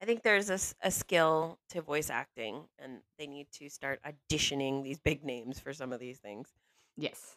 [0.02, 4.82] I think there's a, a skill to voice acting, and they need to start auditioning
[4.82, 6.48] these big names for some of these things.
[6.96, 7.36] Yes.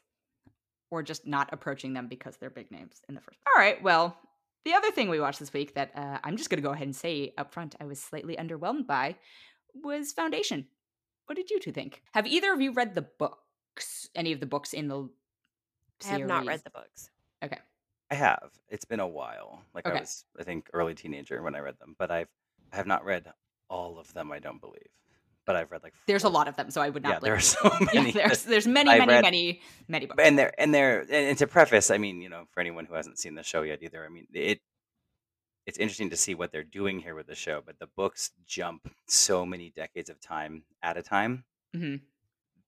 [0.92, 3.40] Or just not approaching them because they're big names in the first.
[3.48, 3.82] All right.
[3.82, 4.18] Well,
[4.66, 6.88] the other thing we watched this week that uh, I'm just going to go ahead
[6.88, 9.16] and say up front I was slightly underwhelmed by
[9.84, 10.68] was Foundation.
[11.28, 12.02] What did you two think?
[12.14, 14.10] Have either of you read the books?
[14.16, 15.10] Any of the books in the
[16.06, 17.10] I have not read the books.
[17.44, 17.60] Okay.
[18.12, 18.52] I have.
[18.70, 19.62] It's been a while.
[19.74, 21.96] Like I was, I think, early teenager when I read them.
[21.98, 22.28] But I've,
[22.72, 23.32] I have not read
[23.70, 24.32] all of them.
[24.32, 24.90] I don't believe.
[25.46, 25.94] But I've read like.
[26.08, 27.60] There's a lot of them, so I would not Yeah, there are so
[27.94, 28.12] Yeah, many.
[28.12, 30.24] there's there's many, I've many, read- many, many books.
[30.24, 33.20] and they're and they're and, to preface, I mean, you know, for anyone who hasn't
[33.20, 34.60] seen the show yet either, I mean, it
[35.66, 38.88] it's interesting to see what they're doing here with the show, but the books jump
[39.08, 41.96] so many decades of time at a time hmm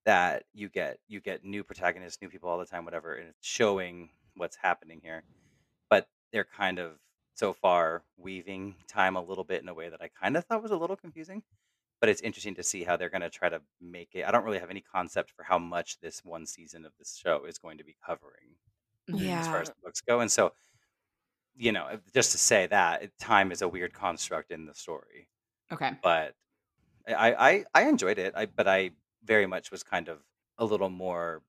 [0.06, 3.46] that you get you get new protagonists, new people all the time, whatever, and it's
[3.48, 5.24] showing what's happening here.
[5.90, 6.92] But they're kind of
[7.36, 10.62] so far weaving time a little bit in a way that I kind of thought
[10.64, 11.44] was a little confusing.
[12.00, 14.26] But it's interesting to see how they're going to try to make it.
[14.26, 17.46] I don't really have any concept for how much this one season of this show
[17.46, 18.58] is going to be covering
[19.08, 19.38] Mhm.
[19.40, 20.22] as far as the books go.
[20.22, 20.54] And so,
[21.56, 25.30] you know, just to say that time is a weird construct in the story,
[25.72, 25.98] Okay.
[26.04, 26.36] but
[27.08, 28.34] I I, I enjoyed it.
[28.36, 28.92] I but I
[29.24, 30.24] very much was kind of
[30.58, 31.44] a little more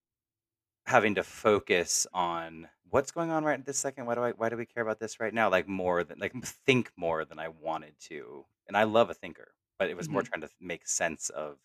[0.86, 4.06] having to focus on what's going on right this second.
[4.06, 5.50] Why do I why do we care about this right now?
[5.50, 8.46] Like more than like think more than I wanted to.
[8.68, 10.24] And I love a thinker, but it was more Mhm.
[10.24, 11.58] trying to make sense of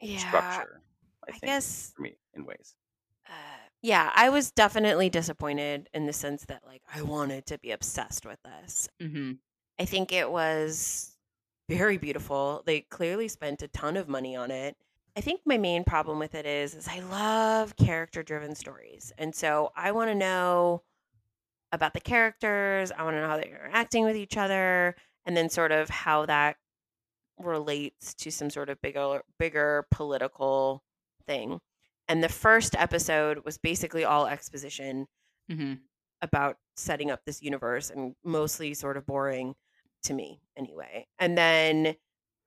[0.00, 0.66] Yeah.
[0.66, 0.82] structure.
[1.28, 1.96] I I think guess.
[1.96, 2.76] for me in ways.
[3.28, 3.32] Uh,
[3.82, 8.26] yeah, I was definitely disappointed in the sense that like I wanted to be obsessed
[8.26, 8.88] with this.
[9.00, 9.38] hmm
[9.78, 11.18] I think it was
[11.68, 12.62] very beautiful.
[12.66, 14.76] They clearly spent a ton of money on it.
[15.16, 19.12] I think my main problem with it is is I love character driven stories.
[19.18, 20.84] And so I want to know
[21.72, 24.94] about the characters, I want to know how they're interacting with each other
[25.26, 26.56] and then sort of how that
[27.38, 30.82] relates to some sort of bigger bigger political
[31.26, 31.60] thing.
[32.08, 35.06] And the first episode was basically all exposition
[35.48, 35.74] hmm
[36.22, 39.54] about setting up this universe and mostly sort of boring
[40.04, 41.06] to me anyway.
[41.18, 41.96] And then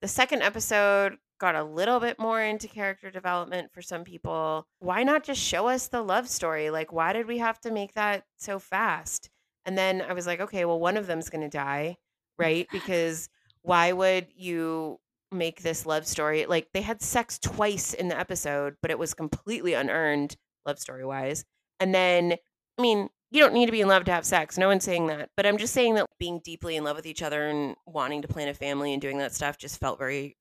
[0.02, 4.68] The second episode got a little bit more into character development for some people.
[4.80, 6.72] Why not just show us the love story?
[6.72, 9.30] Like, why did we have to make that so fast?
[9.66, 11.98] And then I was like, okay, well, one of them's going to die,
[12.40, 12.70] right?
[12.72, 13.30] Because
[13.62, 15.00] why would you
[15.32, 16.46] make this love story?
[16.46, 21.06] Like, they had sex twice in the episode, but it was completely unearned, love story
[21.06, 21.46] wise.
[21.80, 22.34] And then,
[22.78, 24.58] I mean, you don't need to be in love to have sex.
[24.58, 25.30] No one's saying that.
[25.36, 28.28] But I'm just saying that being deeply in love with each other and wanting to
[28.28, 30.38] plan a family and doing that stuff just felt very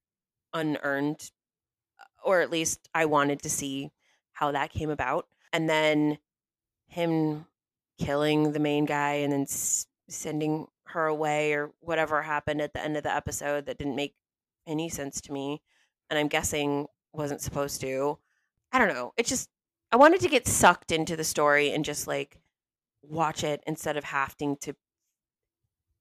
[0.55, 1.31] unearned.
[2.24, 3.90] Or at least I wanted to see
[4.33, 5.26] how that came about.
[5.52, 6.18] And then
[6.88, 7.46] him
[7.98, 12.83] killing the main guy and then s- sending her away or whatever happened at the
[12.83, 14.14] end of the episode that didn't make
[14.66, 15.62] any sense to me.
[16.11, 18.18] And I'm guessing wasn't supposed to.
[18.72, 19.12] I don't know.
[19.16, 19.49] It just,
[19.90, 22.38] I wanted to get sucked into the story and just like
[23.03, 24.75] watch it instead of having to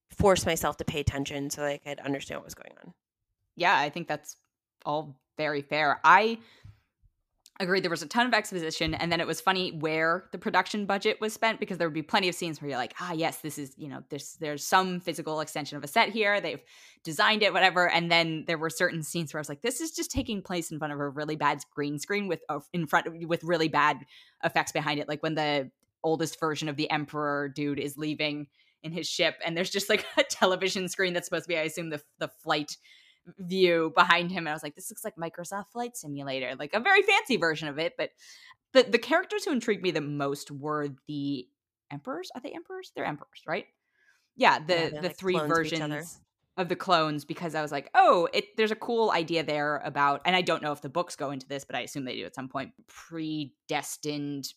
[0.10, 2.94] force myself to pay attention so I could understand what was going on.
[3.56, 4.38] Yeah, I think that's
[4.86, 6.00] all very fair.
[6.04, 6.40] I
[7.64, 10.86] agree there was a ton of exposition and then it was funny where the production
[10.86, 13.38] budget was spent because there would be plenty of scenes where you're like ah yes
[13.38, 16.62] this is you know there's there's some physical extension of a set here they've
[17.04, 17.88] designed it whatever.
[17.88, 20.72] And then there were certain scenes where i was like this is just taking place
[20.72, 23.70] in front of a really bad green screen with uh, in front of with really
[23.70, 23.98] bad
[24.44, 25.72] effects behind it like when the
[26.04, 28.48] oldest version of the emperor dude is leaving
[28.84, 31.62] in his ship and there's just like a television screen that's supposed to be i
[31.62, 32.76] assume the the flight
[33.40, 36.80] view behind him and I was like this looks like Microsoft Flight Simulator like a
[36.80, 38.12] very fancy version of it but
[38.74, 41.48] the the characters who intrigued me the most were the
[41.92, 42.32] emperors?
[42.36, 42.92] Are they emperors?
[42.96, 43.66] They're emperors right?
[44.36, 46.04] Yeah the Yeah, the like three clones of each other.
[46.04, 46.22] versions
[46.58, 50.22] of the clones because I was like oh it there's a cool idea there about
[50.26, 52.26] and I don't know if the books go into this but I assume they do
[52.26, 54.54] at some point predestined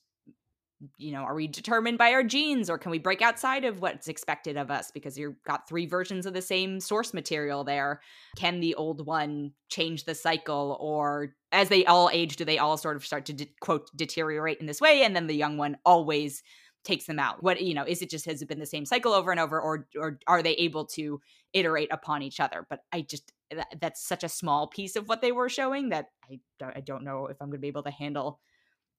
[0.96, 4.06] you know, are we determined by our genes or can we break outside of what's
[4.06, 8.00] expected of us because you've got three versions of the same source material there?
[8.36, 12.76] Can the old one change the cycle or as they all age, do they all
[12.76, 15.02] sort of start to de- quote deteriorate in this way?
[15.02, 16.42] And then the young one always
[16.84, 17.42] takes them out.
[17.42, 19.60] What, you know, is it just has it been the same cycle over and over
[19.60, 21.20] or, or are they able to
[21.52, 22.66] iterate upon each other?
[22.70, 26.06] But I just, that, that's such a small piece of what they were showing that
[26.30, 28.38] I don't, I don't know if I'm going to be able to handle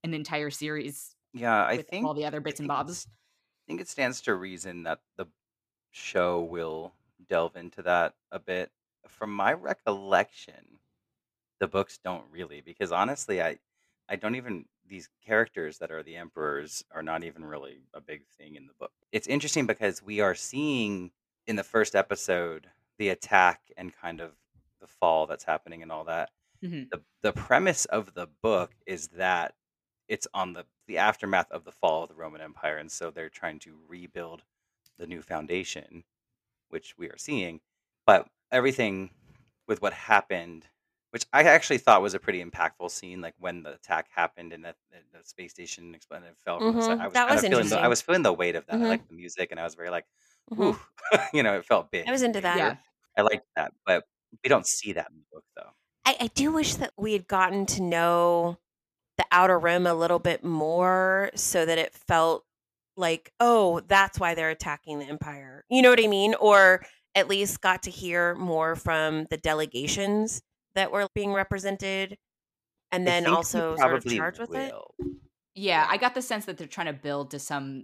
[0.04, 3.08] an entire series Yeah, I with think all the other bits and think bobs.
[3.68, 5.28] I think it stands to reason that the
[5.92, 6.96] show will
[7.28, 8.72] delve into that a bit.
[9.08, 10.80] From my recollection,
[11.60, 13.60] the books don't really, because honestly, I
[14.10, 18.28] I don't even these characters that are the emperors are not even really a big
[18.28, 18.94] thing in the book.
[19.12, 21.12] It's interesting because we are seeing
[21.48, 24.38] in the first episode the attack and kind of
[24.82, 26.32] the fall that's happening and all that.
[26.62, 26.92] Mhm.
[26.92, 29.56] The the premise of the book is that
[30.10, 33.30] it's on the the aftermath of the fall of the Roman Empire, and so they're
[33.30, 34.44] trying to rebuild
[34.98, 36.04] the new foundation,
[36.70, 37.62] which we are seeing.
[38.06, 39.12] But everything
[39.68, 40.68] with what happened,
[41.12, 44.66] which I actually thought was a pretty impactful scene, like when the attack happened and
[44.66, 46.98] that the space station exploded and fell from the side.
[46.98, 47.00] Mhm.
[47.00, 48.82] I was That kind was of feeling the, I was feeling the weight of that.
[48.82, 48.88] I Mhm.
[48.88, 50.06] liked the music, and I was very like,
[50.60, 50.80] ooh,
[51.34, 52.08] you know, it felt big.
[52.08, 52.64] I was into that.
[52.64, 52.78] Yeah.
[53.18, 54.06] I liked that, but
[54.44, 55.72] we don't see that in the book though.
[56.06, 58.58] I, I do wish that we had gotten to know
[59.20, 62.46] the outer rim a little bit more so that it felt
[62.98, 65.64] like, oh, that's why they're attacking the empire.
[65.70, 66.36] You know what I mean?
[66.40, 66.84] Or
[67.16, 70.42] at least got to hear more from the delegations
[70.76, 72.18] that were being represented
[72.92, 74.74] and then also sort of charged with it.
[75.56, 77.84] Yeah, I got the sense that they're trying to build to some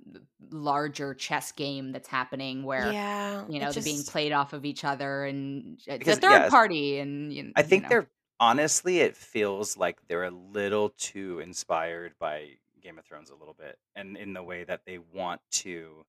[0.51, 3.45] larger chess game that's happening where Yeah.
[3.49, 6.21] you it know they're being played off of each other and uh, it's Because, a
[6.21, 7.89] third yeah, party and you, I you think know.
[7.89, 8.07] they're
[8.39, 13.53] honestly, it feels like they're a little too inspired by Game of Thrones a little
[13.53, 16.05] bit, and in the way that they want to.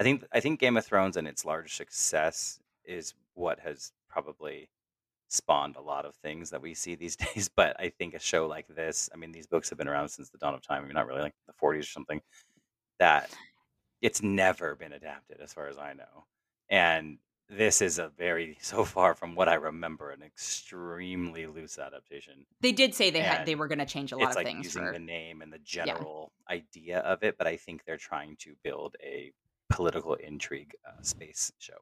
[0.00, 4.70] I think I think Game of Thrones and its large success is what has probably
[5.28, 7.48] spawned a lot of things that we see these days.
[7.54, 10.30] But I think a show like this, I mean, these books have been around since
[10.30, 10.82] the dawn of time.
[10.84, 12.22] I mean, not really like the 40s or something.
[13.00, 13.30] That
[14.02, 16.26] it's never been adapted, as far as I know,
[16.70, 22.46] and this is a very so far from what I remember an extremely loose adaptation.
[22.60, 24.46] they did say they had they were going to change a lot It's of like
[24.46, 27.96] things using for the name and the general idea of it, but I think they're
[27.96, 29.32] trying to build a
[29.70, 31.74] political intrigue uh, space show.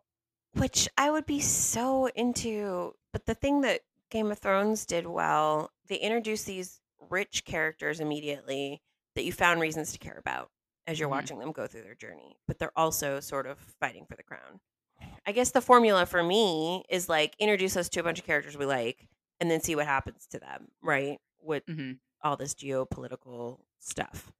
[0.57, 2.95] which I would be so into.
[3.13, 8.81] But the thing that Game of Thrones did well, they introduced these rich characters immediately
[9.15, 10.51] that you found reasons to care about
[10.87, 11.13] as you're Mhm.
[11.13, 14.61] watching them go through their journey, but they're also sort of fighting for the crown.
[15.27, 18.57] I guess the formula for me is like introduce us to a bunch of characters
[18.59, 19.09] we like
[19.41, 21.19] and then see what happens to them, right?
[21.41, 21.99] With Mhm.
[22.23, 24.33] all this geopolitical stuff.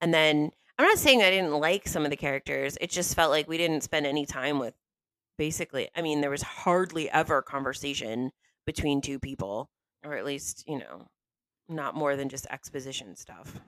[0.00, 2.76] And then I'm not saying I didn't like some of the characters.
[2.80, 4.74] It just felt like we didn't spend any time with
[5.38, 5.88] basically.
[5.94, 8.32] I mean, there was hardly ever conversation
[8.66, 9.70] between two people,
[10.04, 11.08] or at least you know,
[11.68, 13.60] not more than just exposition stuff.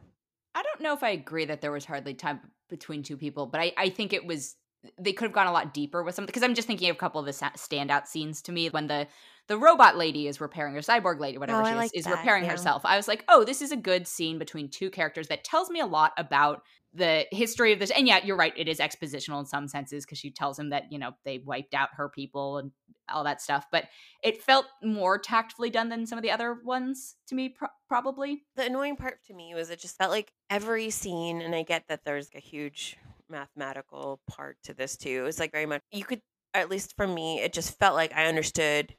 [0.54, 3.60] I don't know if I agree that there was hardly time between two people, but
[3.60, 4.56] I, I think it was
[4.98, 6.98] they could have gone a lot deeper with something because I'm just thinking of a
[6.98, 9.06] couple of the standout scenes to me when the
[9.46, 12.18] the robot lady is repairing her cyborg lady whatever Oh, she like is, is that,
[12.18, 12.50] repairing yeah.
[12.50, 12.82] herself.
[12.84, 15.80] I was like, "Oh, this is a good scene between two characters that tells me
[15.80, 16.62] a lot about
[16.94, 20.18] the history of this." And yeah, you're right, it is expositional in some senses because
[20.18, 22.70] she tells him that, you know, they wiped out her people and
[23.12, 23.84] all that stuff, but
[24.22, 28.44] it felt more tactfully done than some of the other ones to me pro- probably.
[28.56, 31.88] The annoying part to me was it just felt like every scene, and I get
[31.88, 32.96] that there's a huge
[33.28, 35.26] mathematical part to this too.
[35.26, 36.20] It's like very much you could,
[36.52, 38.94] at least for me, it just felt like I understood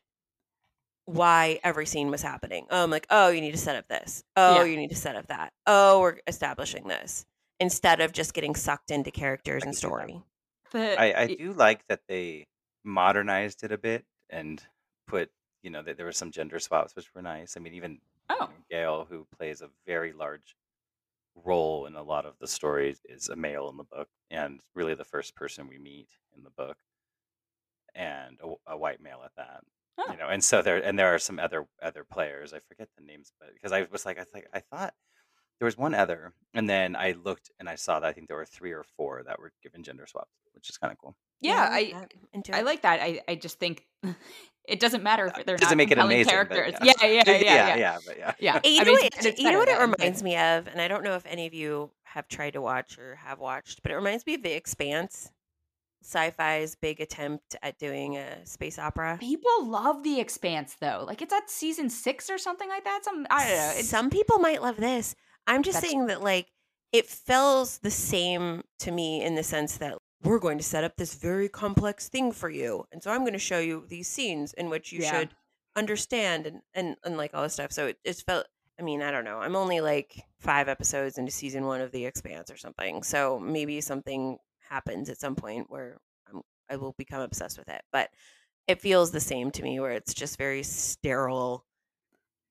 [1.05, 2.65] why every scene was happening.
[2.71, 4.23] Oh, I'm like, oh, you need to set up this.
[4.35, 4.63] Oh, Yeah.
[4.63, 5.53] you need to set up that.
[5.67, 7.25] Oh, we're establishing this
[7.59, 9.88] instead of just getting sucked into characters I and can see that.
[9.88, 10.23] story.
[10.71, 12.47] The, I, I do like that they
[12.83, 14.61] modernized it a bit and
[15.07, 15.29] put,
[15.61, 17.55] you know, that there were some gender swaps, which were nice.
[17.55, 20.55] I mean, even Oh, Gail, who plays a very large
[21.43, 24.95] role in a lot of the stories, is a male in the book, and really
[24.95, 26.78] the first person we meet in the book,
[27.93, 29.62] and a, a white male at that.
[29.98, 30.12] Oh.
[30.12, 32.54] You know, and so there and there are some other other players.
[32.54, 34.93] I forget the names, but because I was like, I think I thought
[35.60, 38.38] there was one other, and then I looked and I saw that I think there
[38.38, 41.15] were three or four that were given gender swaps, which is kind of cool.
[41.41, 42.13] yeah, like I that.
[42.34, 43.00] Into I like that.
[43.02, 43.86] I, I just think
[44.68, 46.74] it doesn't matter Uh, if they're doesn't not make it amazing, characters.
[46.84, 46.94] yeah.
[47.02, 47.76] Yeah, yeah, yeah, yeah.
[47.78, 48.60] yeah, but yeah, Yeah.
[48.63, 49.06] You I know mean, what?
[49.06, 51.46] it's- it's You know what it reminds me of, and I don't know if any
[51.48, 54.52] of you have tried to watch or have watched, but it reminds me of The
[54.54, 55.32] Expanse,
[56.04, 59.18] sci-fi's big attempt at doing a space opera.
[59.20, 61.04] People love The Expanse though.
[61.08, 63.04] Like it's at season six or something like that.
[63.04, 63.72] Some I don't know.
[63.80, 65.15] It's, Some people might love this.
[65.47, 66.47] I'm just That's- saying that like
[66.91, 70.93] it feels the same to me in the sense that we're going to set up
[70.97, 74.53] this very complex thing for you, and so I'm going to show you these scenes
[74.53, 75.12] in which you Yeah.
[75.19, 75.36] should
[75.75, 77.71] understand and and and like all this stuff.
[77.71, 78.47] So it it's felt.
[78.79, 79.39] I mean, I don't know.
[79.39, 83.03] I'm only like five episodes into season one of The Expanse or something.
[83.03, 84.38] So maybe something
[84.69, 87.81] happens at some point where I'm, I will become obsessed with it.
[87.93, 88.10] But
[88.67, 91.65] it feels the same to me, where it's just very sterile,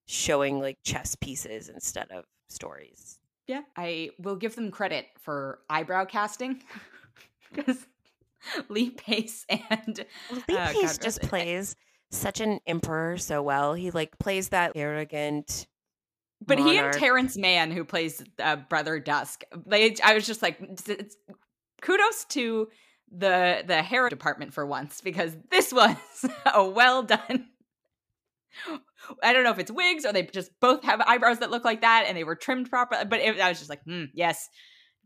[0.06, 3.18] showing like chess pieces instead of stories.
[3.46, 3.62] yeah.
[3.76, 6.62] I will give them credit for eyebrow casting
[7.52, 7.86] because
[8.68, 11.28] Lee Pace and Well, Lee Uh, Pace God just it.
[11.28, 11.76] plays
[12.10, 13.74] such an emperor so well.
[13.74, 15.66] He like plays that arrogant.
[16.46, 16.92] But he and.
[16.92, 21.16] Terrence Mann, who plays uh, Brother Dusk, they I was just like, it's- it's-
[21.80, 22.68] kudos to
[23.16, 25.96] the the hair department for once because this was
[26.54, 27.48] a well done.
[29.22, 31.80] I don't know if it's wigs or they just both have eyebrows that look like
[31.82, 33.04] that and they were trimmed properly.
[33.04, 34.48] But it, I was just like, hmm, yes,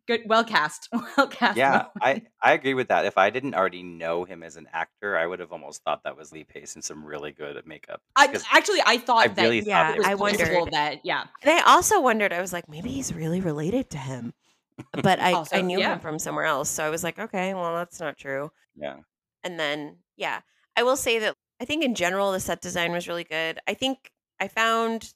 [0.06, 1.62] good, well cast, well cast.
[1.62, 1.86] yeah.
[2.00, 3.04] I I agree with that.
[3.04, 6.16] If I didn't already know him as an actor, I would have almost thought that
[6.16, 8.02] was Lee Pace and some really good makeup.
[8.16, 10.64] I, 'Cause actually I thought I that really yeah, thought it they was I wondered.
[10.72, 12.32] that yeah, And I also wondered.
[12.32, 14.34] I was like, maybe he's really related to him,
[15.02, 15.92] but I Also, I knew yeah.
[15.92, 16.70] him from somewhere else.
[16.70, 18.50] So I was like, okay, well that's not true.
[18.74, 19.00] Yeah.
[19.44, 20.40] And then yeah,
[20.76, 23.58] I will say that I think in general the set design was really good.
[23.66, 25.12] I think I found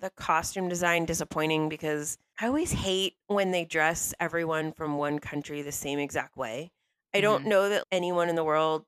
[0.00, 5.62] the costume design disappointing because I always hate when they dress everyone from one country
[5.62, 6.72] the same exact way.
[7.14, 7.50] I don't mm-hmm.
[7.50, 8.84] know that anyone in the world,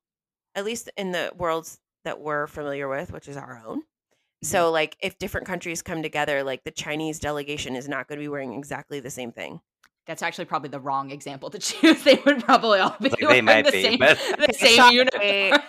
[0.55, 3.81] at least in the worlds that we're familiar with, which is our own.
[3.81, 4.47] Mm-hmm.
[4.47, 8.25] So, like, if different countries come together, like the Chinese delegation is not going to
[8.25, 9.61] be wearing exactly the same thing.
[10.07, 12.03] That's actually probably the wrong example to choose.
[12.03, 15.63] They would probably all be Like, they might the be, same, but- the same uniform.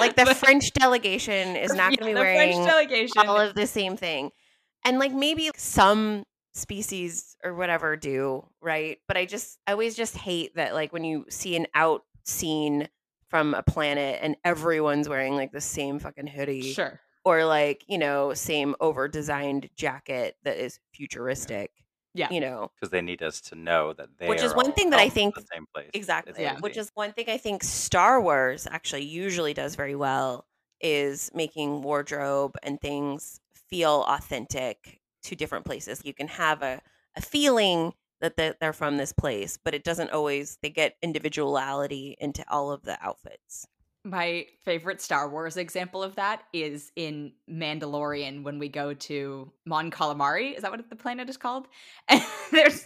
[0.00, 3.18] Like, the French delegation is not going to be the wearing delegation.
[3.26, 4.30] all of the same thing.
[4.84, 8.98] And, like, maybe some species or whatever do, right?
[9.06, 12.88] But I just, I always just hate that, like, when you see an out scene
[13.28, 16.72] from a planet and everyone's wearing, like, the same fucking hoodie.
[16.72, 17.00] sure.
[17.24, 21.82] or like you know same over designed jacket that is futuristic Yeah.
[22.14, 24.72] You know because they need us to know that they Which is are one all
[24.72, 25.90] thing that I held in think- the same place.
[25.94, 26.54] exactly Yeah.
[26.54, 26.80] which crazy.
[26.80, 30.46] is one thing i think star wars actually usually does very well
[30.80, 36.80] is making wardrobe and things feel authentic to different places you can have a,
[37.16, 42.16] a feeling that they- they're from this place but it doesn't always they get individuality
[42.18, 43.66] into all of the outfits
[44.04, 49.90] My favorite Star Wars example of that is in Mandalorian when we go to Mon
[49.90, 50.56] Calamari.
[50.56, 51.68] Is that what the planet is called?
[52.08, 52.84] And there's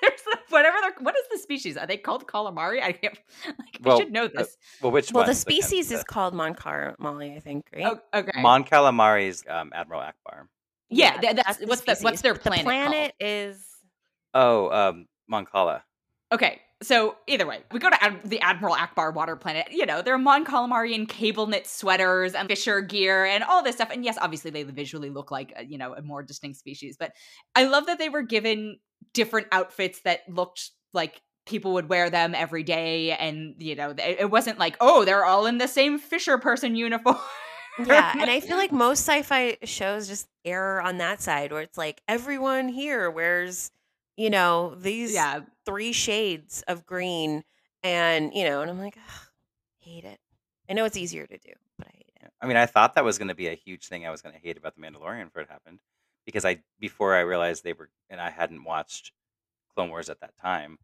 [0.00, 1.76] there's the, whatever they're what is the species?
[1.76, 2.82] Are they called calamari?
[2.82, 4.56] I can't like Well, I should know uh, this.
[4.80, 5.28] well, which well one?
[5.28, 6.56] the species is called mon
[6.98, 8.40] Molly, i think right oh, okay.
[8.40, 10.48] Mon Calamari's um, Admiral Ackbar.
[10.88, 12.22] yeah, tha- that's, what's the what's species.
[12.22, 12.64] their The planet?
[12.64, 13.64] planet is
[14.34, 15.82] Oh, um, Mon Cala.
[16.32, 16.60] Okay.
[16.80, 19.68] So either way, we go to Ad- the Admiral Ackbar water planet.
[19.72, 23.76] You know, there are Mon Calamarian cable knit sweaters and fisher gear and all this
[23.76, 23.90] stuff.
[23.90, 26.96] And yes, obviously they visually look like uh, you know a more distinct species.
[26.98, 27.12] But
[27.56, 28.78] I love that they were given
[29.12, 34.30] different outfits that looked like people would wear them every day, and you know it
[34.30, 37.16] wasn't like oh they're all in the same fisher person uniform.
[37.84, 41.78] yeah, and I feel like most sci-fi shows just err on that side where it's
[41.78, 43.72] like everyone here wears
[44.18, 45.40] you know, these yeah.
[45.64, 47.44] three shades of green.
[47.84, 49.26] And, you know, and I'm like, "Ugh,
[49.78, 50.18] hate it.
[50.68, 52.32] I know it's easier to do, but I hate it.
[52.42, 54.34] I mean, I thought that was going to be a huge thing I was going
[54.34, 55.78] to hate about the Mandalorian for it happened
[56.26, 59.12] because I before I realized they were and I hadn't watched
[59.74, 60.78] Clone Wars at that time.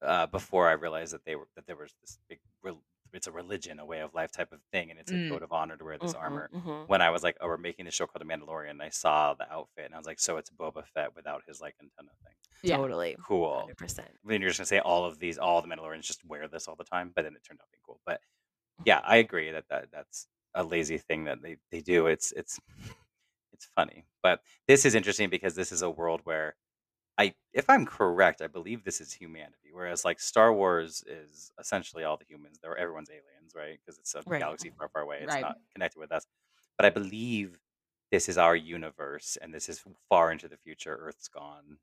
[0.00, 2.82] Uh, before I realized that they were that there was this big rel-
[3.14, 5.28] it's a religion, a way of life type of thing, and it's a Mm.
[5.30, 6.50] code of honor to wear this Mhm, armor.
[6.52, 6.88] mhm.
[6.88, 9.34] When I was like, oh, we're making a show called The Mandalorian, and I saw
[9.34, 12.34] the outfit, and I was like, so it's Boba Fett without his like antenna thing.
[12.62, 12.76] Yeah.
[12.76, 13.16] Totally.
[13.26, 13.68] Cool.
[13.68, 14.08] 100%.
[14.24, 16.76] Then you're just gonna say all of these, all the Mandalorians just wear this all
[16.76, 18.00] the time, but then it turned out being cool.
[18.06, 18.20] But
[18.84, 22.06] yeah, I agree that, that that's a lazy thing that they, they do.
[22.06, 22.58] It's it's
[23.52, 26.56] it's funny, but this is interesting because this is a world where
[27.18, 29.70] I, if I'm correct, I believe this is humanity.
[29.72, 32.58] Whereas like Star Wars is essentially all the humans.
[32.62, 33.78] They're everyone's aliens, right?
[33.84, 34.38] Because it's a Right.
[34.40, 35.18] galaxy far, far away.
[35.22, 35.42] It's Right.
[35.42, 36.26] not connected with us.
[36.78, 37.58] But I believe
[38.10, 40.96] this is our universe, and this is far into the future.
[41.00, 41.78] Earth's gone,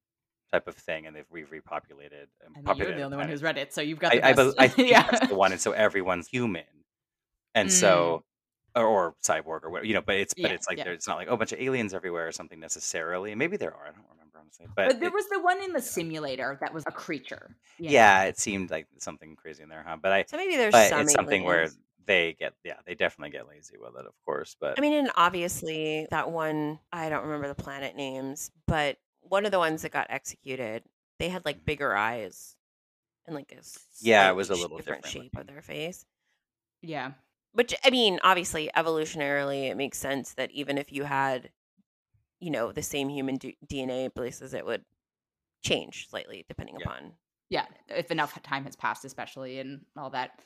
[0.52, 2.28] type of thing, and they've we've repopulated.
[2.44, 3.30] And And you're populated the only one planet.
[3.30, 4.56] who's read it, so you've got I, the I, best.
[4.58, 5.04] bel- I think yeah.
[5.10, 6.64] that's the one, and so everyone's human,
[7.54, 7.72] and Mm.
[7.72, 8.24] so
[8.78, 10.02] or, or cyborg or whatever, you know.
[10.02, 10.86] But it's but Yeah, it's like yeah.
[10.86, 13.34] there's not like oh, a bunch of aliens everywhere or something necessarily.
[13.36, 13.88] Maybe there are.
[13.88, 15.80] I don't remember honestly, But, but, there it- was the one in the you know.
[15.80, 17.56] simulator that was a creature.
[17.78, 17.92] you know.
[17.92, 19.98] yeah, it seemed like something crazy in there, huh?
[20.02, 21.70] But I So maybe there's but some it's something where
[22.06, 24.56] they get yeah they definitely get lazy with it, of course.
[24.60, 29.46] But I mean, and obviously that one, I don't remember the planet names, but one
[29.46, 30.84] of the ones that got executed,
[31.20, 31.66] they had like mm-hmm.
[31.66, 32.56] bigger eyes
[33.26, 33.62] and like a
[34.00, 36.06] Yeah, it was a little different different shape of their face.
[36.82, 37.12] Yeah.
[37.54, 41.50] Which I mean, obviously, evolutionarily, it makes sense that even if you had,
[42.40, 44.84] you know, the same human d- DNA places, it would
[45.64, 46.86] change slightly depending Yeah.
[46.86, 47.14] upon.
[47.50, 47.66] Yeah.
[47.88, 50.40] If enough time has passed, especially and all that.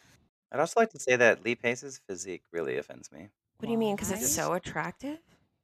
[0.52, 3.30] I'd also like to say that Lee Pace's physique really offends me.
[3.58, 3.95] What do you mean?
[3.95, 5.18] Because it's so attractive.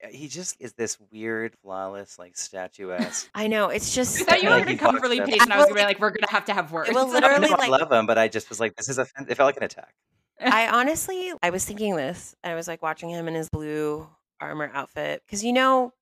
[0.10, 3.30] He just is this weird, flawless, like statuesque.
[3.34, 4.22] I know it's just.
[4.22, 5.58] I thought you Yeah, were he going to come for Lee Pace, and I I
[5.60, 6.90] was going to be like, we're going to have to have words.
[6.92, 8.98] will I literally, know I like- love him, but I just was like, this is
[9.00, 9.32] offensive.
[9.32, 9.94] It felt like an attack.
[10.40, 12.36] I honestly, I was thinking this.
[12.44, 14.08] I was like watching him in his blue
[14.40, 15.94] armor outfit because you know,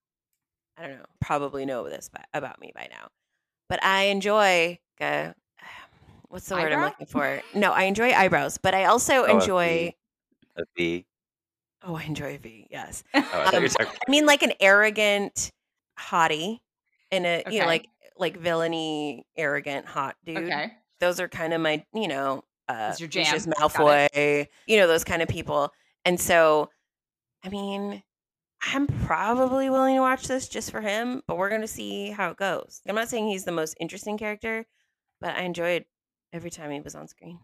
[0.78, 3.08] I don't know, probably know this by, about me by now,
[3.70, 4.80] but I enjoy.
[5.00, 5.32] Uh,
[6.30, 7.42] what's the word I'm looking for?
[7.54, 9.94] No, I enjoy eyebrows, but I also Oh, enjoy.
[10.58, 10.62] V.
[10.62, 11.06] A V.
[11.84, 12.68] Oh, I enjoy V.
[12.72, 15.52] Yes, Oh, I thought you were Um, I mean like an arrogant
[16.00, 16.60] hottie,
[17.12, 20.38] in a you know like like villainy, arrogant, hot dude.
[20.38, 20.72] okay.
[21.00, 23.26] those are kind of my, you know, uh, your jam.
[23.26, 25.72] Got Malfoy, you know, those kind of people.
[26.04, 26.70] And so,
[27.44, 28.04] I mean,
[28.74, 32.32] I'm probably willing to watch this just for him, but we're going to see how
[32.32, 32.82] it goes.
[32.88, 34.66] I'm not saying he's the most interesting character,
[35.22, 35.86] but I enjoyed
[36.34, 37.40] every time he was on screen.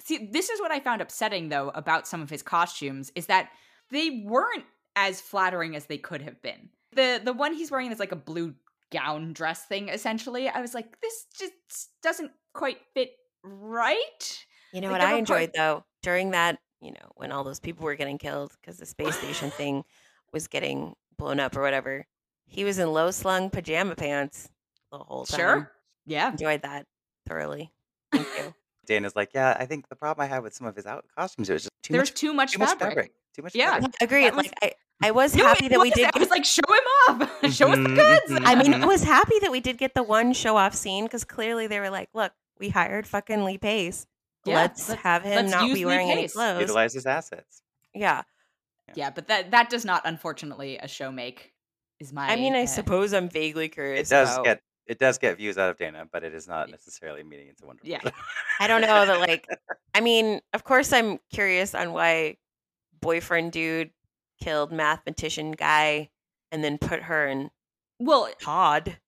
[0.00, 3.50] See, this is what I found upsetting though about some of his costumes is that
[3.90, 4.64] they weren't
[4.96, 6.68] as flattering as they could have been.
[6.92, 8.54] The the one he's wearing is like a blue
[8.92, 10.48] gown dress thing essentially.
[10.48, 13.10] I was like this just doesn't quite fit
[13.44, 14.44] right.
[14.72, 15.84] You know Like, what I enjoyed part- though?
[16.02, 19.50] During that, you know, when all those people were getting killed because the space station
[19.56, 19.84] thing
[20.32, 22.06] was getting blown up or whatever,
[22.46, 24.50] he was in low slung pajama pants
[24.90, 25.38] the whole time.
[25.38, 25.72] Sure.
[26.06, 26.30] Yeah.
[26.32, 26.86] Enjoyed that
[27.26, 27.72] thoroughly.
[28.12, 28.54] Thank you.
[28.86, 31.48] Dana's like, yeah, I think the problem I had with some of his out costumes
[31.48, 32.90] it was just too There's much, too much too much fabric.
[32.90, 33.74] fabric, too much Yeah.
[33.74, 33.94] fabric.
[34.02, 34.34] Agreed.
[34.34, 36.10] was- Like I, I was No, happy it that we did.
[36.14, 37.30] I was like, show him off.
[37.54, 37.96] show us the Mhm,
[38.28, 38.42] goods.
[38.44, 38.86] I mean, I mhm.
[38.86, 41.90] was happy that we did get the one show off scene because clearly they were
[41.90, 44.06] like, "Look, we hired fucking Lee Pace.
[44.44, 47.62] Yeah, let's, let's- have him let's not be wearing any clothes." Utilize his assets.
[47.94, 48.22] Yeah,
[48.94, 51.52] Yeah, but that that does not unfortunately a show make
[52.00, 54.08] is my I mean, I uh, suppose I'm vaguely curious.
[54.08, 54.28] It curious.
[54.28, 57.22] does about- get it does get views out of Dana, but it is not necessarily
[57.22, 57.88] meaning it's a wonderful.
[57.88, 58.00] Yeah.
[58.60, 59.18] I don't know that.
[59.18, 59.46] Like,
[59.94, 62.36] I mean, of course, I'm curious on why
[63.00, 63.90] boyfriend dude
[64.42, 66.10] killed mathematician guy
[66.52, 67.50] and then put her in
[67.98, 68.98] well Todd.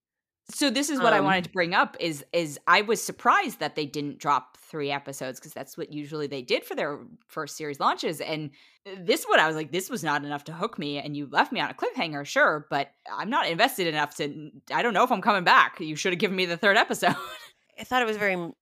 [0.49, 3.59] So this is what I Um, wanted to bring up is is I was surprised
[3.61, 7.57] that they didn't drop three episodes because that's what usually they did for their first
[7.57, 8.51] series launches and
[8.99, 11.53] this one I was like this was not enough to hook me and you left
[11.53, 15.11] me on a cliffhanger sure but I'm not invested enough to I don't know if
[15.11, 15.81] I'm coming back.
[15.81, 17.17] You should have given me the third episode.
[17.79, 18.53] I thought it was very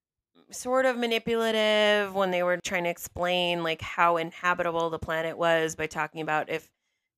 [0.50, 5.76] sort of manipulative when they were trying to explain like how inhabitable the planet was
[5.76, 6.68] by talking about if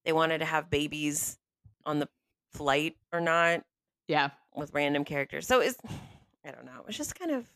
[0.04, 1.38] they wanted to have babies
[1.84, 2.08] on the
[2.52, 3.62] flight or not.
[4.08, 5.46] Yeah with random characters.
[5.46, 5.78] So it's
[6.46, 6.84] I don't know.
[6.86, 7.46] It's just kind of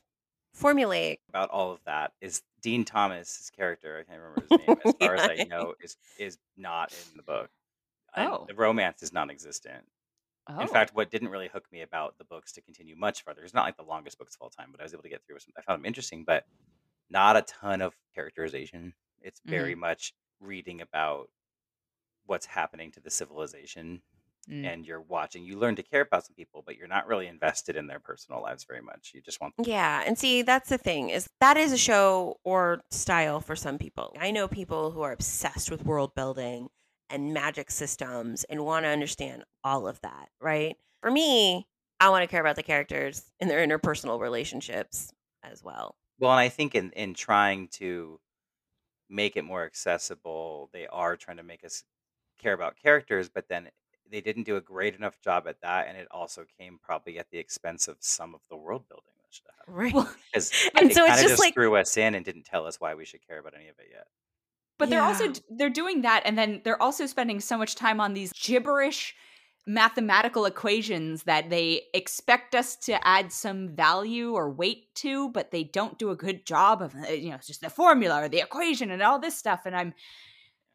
[0.59, 1.19] formulaic.
[1.29, 3.99] about all of that is Dean Thomas's character.
[3.99, 4.77] I can't remember his name.
[4.85, 7.51] As far as I know, is is not in the book.
[8.15, 8.45] And Oh.
[8.49, 9.85] the romance is non-existent.
[10.49, 10.61] Oh.
[10.61, 13.55] In fact, what didn't really hook me about the books to continue much further, it's
[13.55, 15.39] not like the longest books of all time, but I was able to get through
[15.39, 15.53] some.
[15.57, 16.45] I found them interesting, but
[17.09, 18.95] not a ton of characterization.
[19.23, 19.81] It's very mm-hmm.
[19.81, 21.29] much reading about
[22.27, 24.03] what's happening to the civilization,
[24.51, 24.67] Mm.
[24.67, 25.45] and you're watching.
[25.45, 28.43] You learn to care about some people, but you're not really invested in their personal
[28.43, 29.13] lives very much.
[29.15, 32.81] You just want Yeah, and see, that's the thing is that is a show or
[32.91, 34.17] style for some people.
[34.19, 36.69] I know people who are obsessed with world building
[37.09, 40.77] and magic systems and want to understand all of that, right?
[41.01, 41.67] For me,
[42.01, 45.97] I want to care about the characters and their interpersonal relationships as well.
[46.19, 48.21] Well, and I think in in trying to
[49.09, 51.85] make it more accessible, they are trying to make us
[52.39, 53.71] care about characters, but then
[54.11, 57.31] they didn't do a great enough job at that, and it also came probably at
[57.31, 59.95] the expense of some of the world building that should have happened.
[59.95, 60.15] Right.
[60.33, 62.81] Because And it so it's just just like threw us in and didn't tell us
[62.81, 64.07] why we should care about any of it yet.
[64.79, 68.15] But they're also they're doing that, and then they're also spending so much time on
[68.15, 69.15] these gibberish
[69.67, 75.63] mathematical equations that they expect us to add some value or weight to, but they
[75.63, 78.41] don't do a good job of uh, you know it's just the formula or the
[78.41, 79.61] equation and all this stuff.
[79.67, 79.93] And I'm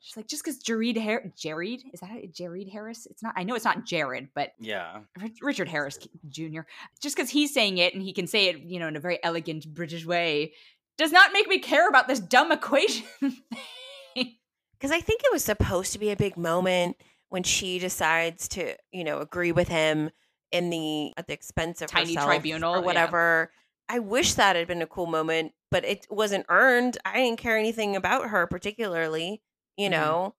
[0.01, 2.33] just like, just because Jared Har- Jared is that it?
[2.33, 3.05] Jared Harris?
[3.07, 3.33] It's not.
[3.35, 4.99] I know it's not Jared, but Yeah.
[5.21, 5.97] Rich- Richard Harris
[6.29, 6.61] Jr.
[7.01, 9.19] Just because he's saying it and he can say it, you know, in a very
[9.23, 10.53] elegant British way,
[10.97, 13.05] does not make me care about this dumb equation.
[13.19, 14.35] thing.
[14.79, 16.97] because I think it was supposed to be a big moment
[17.29, 20.11] when she decides to, you know, agree with him
[20.51, 22.85] in the at the expense of Tiny herself tribunal, or yeah.
[22.85, 23.51] whatever.
[23.89, 26.97] I wish that had been a cool moment, but it wasn't earned.
[27.05, 29.41] I didn't care anything about her particularly.
[29.77, 29.89] You Mhm.
[29.89, 30.35] know,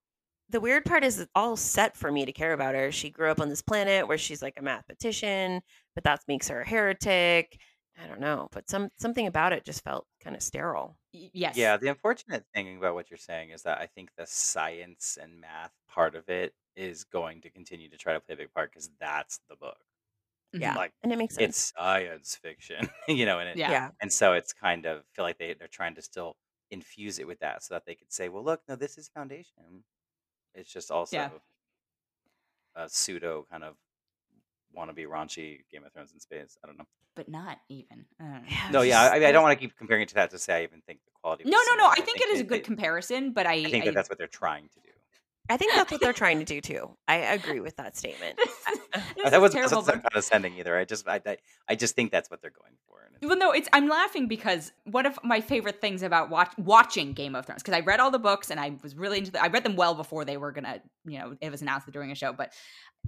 [0.48, 2.92] the weird part is it's all set for me to care about her.
[2.92, 5.62] She grew up on this planet where she's like a mathematician,
[5.94, 7.60] but that makes her a heretic.
[7.98, 10.98] I don't know, but some something about it just felt kind of sterile.
[11.12, 11.58] Yes.
[11.58, 15.40] Yeah, the unfortunate thing about what you're saying is that I think the science and
[15.40, 18.70] math part of it is going to continue to try to play a big part
[18.72, 19.78] because that's the book.
[20.54, 20.74] Mhm.
[20.74, 21.60] Yeah, Like and it makes sense.
[21.60, 23.66] it's science fiction, you know, and it Yeah.
[23.66, 23.90] yeah.
[24.02, 26.36] and so it's kind of feel like they they're trying to still
[26.70, 29.84] infuse it with that so that they could say, well, look, no, this is foundation.
[30.54, 31.30] It's just also
[32.74, 33.74] a pseudo kind of
[34.76, 36.58] wannabe raunchy Game of Thrones in space.
[36.62, 36.86] I don't know.
[37.14, 38.04] But not even.
[38.20, 38.42] Uh, I.
[38.48, 40.30] Yeah, No, yeah, I, I mean, I don't want to keep comparing it to that
[40.30, 41.44] to say I even think the quality.
[41.44, 41.70] No, no, no.
[41.70, 41.90] similar.
[41.92, 44.18] I think it is a good they- comparison, but I, I think that that's what
[44.18, 44.90] they're trying to do.
[45.48, 46.96] I think that's what they're trying to do too.
[47.06, 48.36] I agree with that statement.
[48.38, 48.54] This
[49.24, 49.82] that is was terrible.
[49.82, 50.76] that's not but- condescending either.
[50.76, 51.36] I just I, I
[51.68, 53.00] I just think that's what they're going for.
[53.06, 56.52] And it's- Well, no, it's I'm laughing because one of my favorite things about watch,
[56.58, 59.30] watching Game of Thrones because I read all the books and I was really into.
[59.32, 61.92] The, I read them well before they were gonna, you know, it was announced that
[61.92, 62.32] during a show.
[62.32, 62.52] But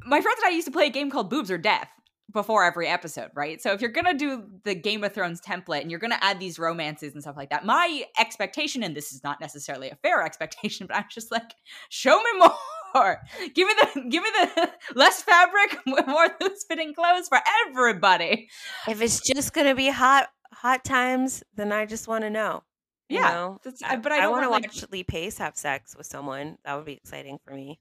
[0.05, 1.89] my friends and I used to play a game called Boobs or Death
[2.33, 3.61] before every episode, right?
[3.61, 6.59] So if you're gonna do the Game of Thrones template and you're gonna add these
[6.59, 10.87] romances and stuff like that, my expectation, and this is not necessarily a fair expectation,
[10.87, 11.51] but I'm just like,
[11.89, 12.39] show me
[12.95, 13.23] more.
[13.55, 18.49] Give me the give me the less fabric, more loose fitting clothes for everybody.
[18.89, 22.63] if it's just gonna be hot hot times, then I just want to know.
[23.11, 23.59] you Yeah, know?
[23.85, 26.57] I- but I don't want to want, like- watch Lee Pace have sex with someone.
[26.65, 27.79] That would be exciting for me.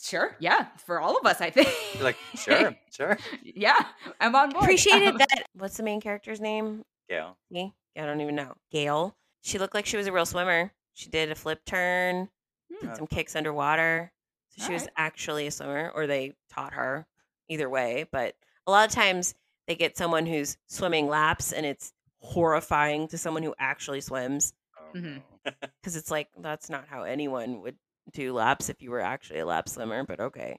[0.00, 0.36] Sure.
[0.40, 0.66] Yeah.
[0.84, 1.68] For all of us, I think.
[1.94, 3.86] You're like sure, sure, yeah.
[4.20, 4.64] I'm on board.
[4.64, 5.46] Appreciated Um, that.
[5.54, 6.84] What's the main character's name?
[7.08, 7.36] Gail.
[7.50, 7.74] Me?
[7.96, 8.54] I don't even know.
[8.70, 9.16] Gail.
[9.42, 10.72] She looked like she was a real swimmer.
[10.92, 12.28] She did a flip turn,
[12.72, 12.88] Hmm.
[12.88, 14.12] did some kicks underwater.
[14.50, 14.92] So she was Alright.
[14.96, 17.06] actually a swimmer, or they taught her.
[17.48, 18.34] Either way, but
[18.66, 19.34] a lot of times
[19.68, 24.98] they get someone who's swimming laps, and it's horrifying to someone who actually swims Oh,
[24.98, 25.22] Mhm.
[25.44, 25.52] no.
[25.80, 27.76] because it's like that's not how anyone would
[28.12, 30.04] do laps if you were actually a lap swimmer.
[30.04, 30.58] But okay,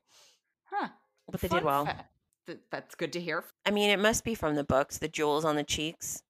[0.65, 0.89] Huh.
[1.31, 1.85] but they Fun did well.
[1.85, 2.11] fact.
[2.45, 3.43] Th- that's good to hear.
[3.65, 6.23] I mean, it must be from the books, the jewels on the cheeks.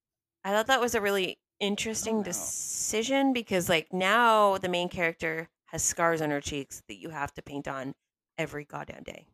[0.44, 2.22] I thought that was a really interesting no.
[2.24, 7.32] decision because, like, now the main character has scars on her cheeks that you have
[7.34, 7.94] to paint on
[8.36, 9.26] every goddamn day.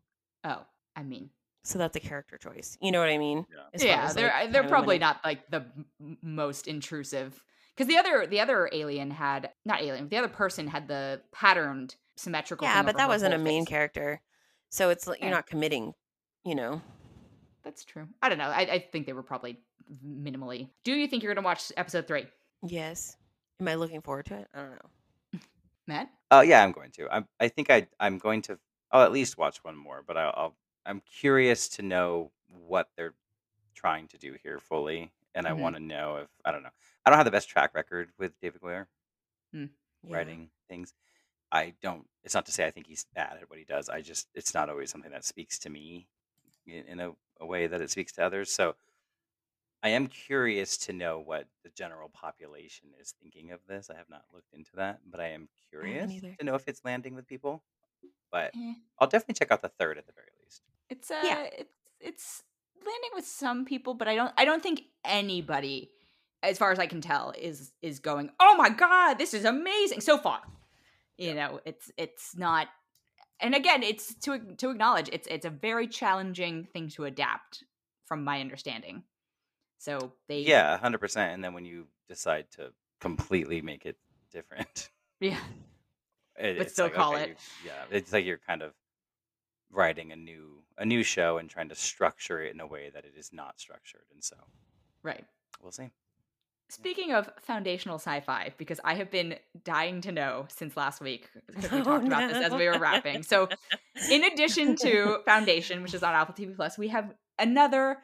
[0.43, 0.65] Oh,
[0.97, 1.31] I mean,
[1.63, 2.77] So that's a character choice.
[2.81, 3.47] You know what I mean?
[3.51, 3.63] Yeah.
[3.73, 5.65] As yeah, as, they're like, uh, I- kind they're probably not like the
[6.01, 7.43] m- most intrusive
[7.77, 11.97] because the other the other alien had not alien the other person had the patterned
[12.17, 12.67] symmetrical.
[12.67, 13.71] Yeah, thing but that wasn't a main face.
[13.71, 14.21] character.
[14.71, 15.95] So it's like you're not committing,
[16.45, 16.83] you know?
[17.63, 18.09] That's true.
[18.21, 18.49] I don't know.
[18.51, 19.59] I, I think they were probably
[20.07, 20.69] minimally.
[20.85, 22.27] Do you think you're gonna watch episode three,
[22.67, 23.17] Yes.
[23.61, 24.49] Am I looking forward to it?
[24.55, 25.41] I don't know.
[25.87, 26.11] Matt?
[26.31, 27.09] Oh yeah, I'm going to.
[27.11, 28.59] I'm, I think I I'm going to.
[28.91, 30.57] I'll at least watch one more, but I'll, I'll
[30.87, 33.15] I'm curious to know what they're
[33.75, 35.51] trying to do here fully, and Mhm.
[35.51, 36.71] I want to know if I don't know.
[37.05, 38.87] I don't have the best track record with David Goyer
[39.53, 39.67] Yeah.
[40.09, 40.95] writing things.
[41.53, 42.07] I don't.
[42.25, 43.89] It's not to say I think he's bad at what he does.
[43.89, 46.09] I just it's not always something that speaks to me
[46.67, 48.51] in, in a, a way that it speaks to others.
[48.51, 48.75] So
[49.83, 53.91] I am curious to know what the general population is thinking of this.
[53.91, 57.15] I have not looked into that, but I am curious to know if it's landing
[57.15, 57.63] with people.
[58.33, 58.75] But Eh.
[58.99, 60.63] I'll definitely check out the third at the very least.
[60.89, 61.43] It's uh Yeah.
[61.53, 62.43] it's it's
[62.79, 65.91] landing with some people, but I don't I don't think anybody,
[66.45, 70.01] as far as I can tell, is is going, Oh my god, this is amazing
[70.01, 70.41] so far.
[71.17, 72.69] You know, it's it's not
[73.41, 77.65] and again, it's to to acknowledge it's it's a very challenging thing to adapt
[78.05, 79.05] from my understanding.
[79.79, 81.35] So they Yeah, hundred percent.
[81.35, 83.97] And then when you decide to completely make it
[84.33, 84.91] different,
[85.21, 85.39] yeah.
[86.37, 87.39] it, But it's still like, call okay, it.
[87.67, 88.73] yeah, it's like you're kind of
[89.71, 93.05] writing a new a new show and trying to structure it in a way that
[93.05, 94.05] it is not structured.
[94.13, 94.37] And so
[95.03, 95.25] Right.
[95.63, 95.91] we'll see.
[96.69, 101.71] Speaking of foundational sci-fi, because I have been dying to know since last week because
[101.71, 103.23] we Oh, talked about this as we were wrapping.
[103.23, 103.49] So,
[104.11, 107.99] in addition to Foundation, which is on Apple TV Plus, we have another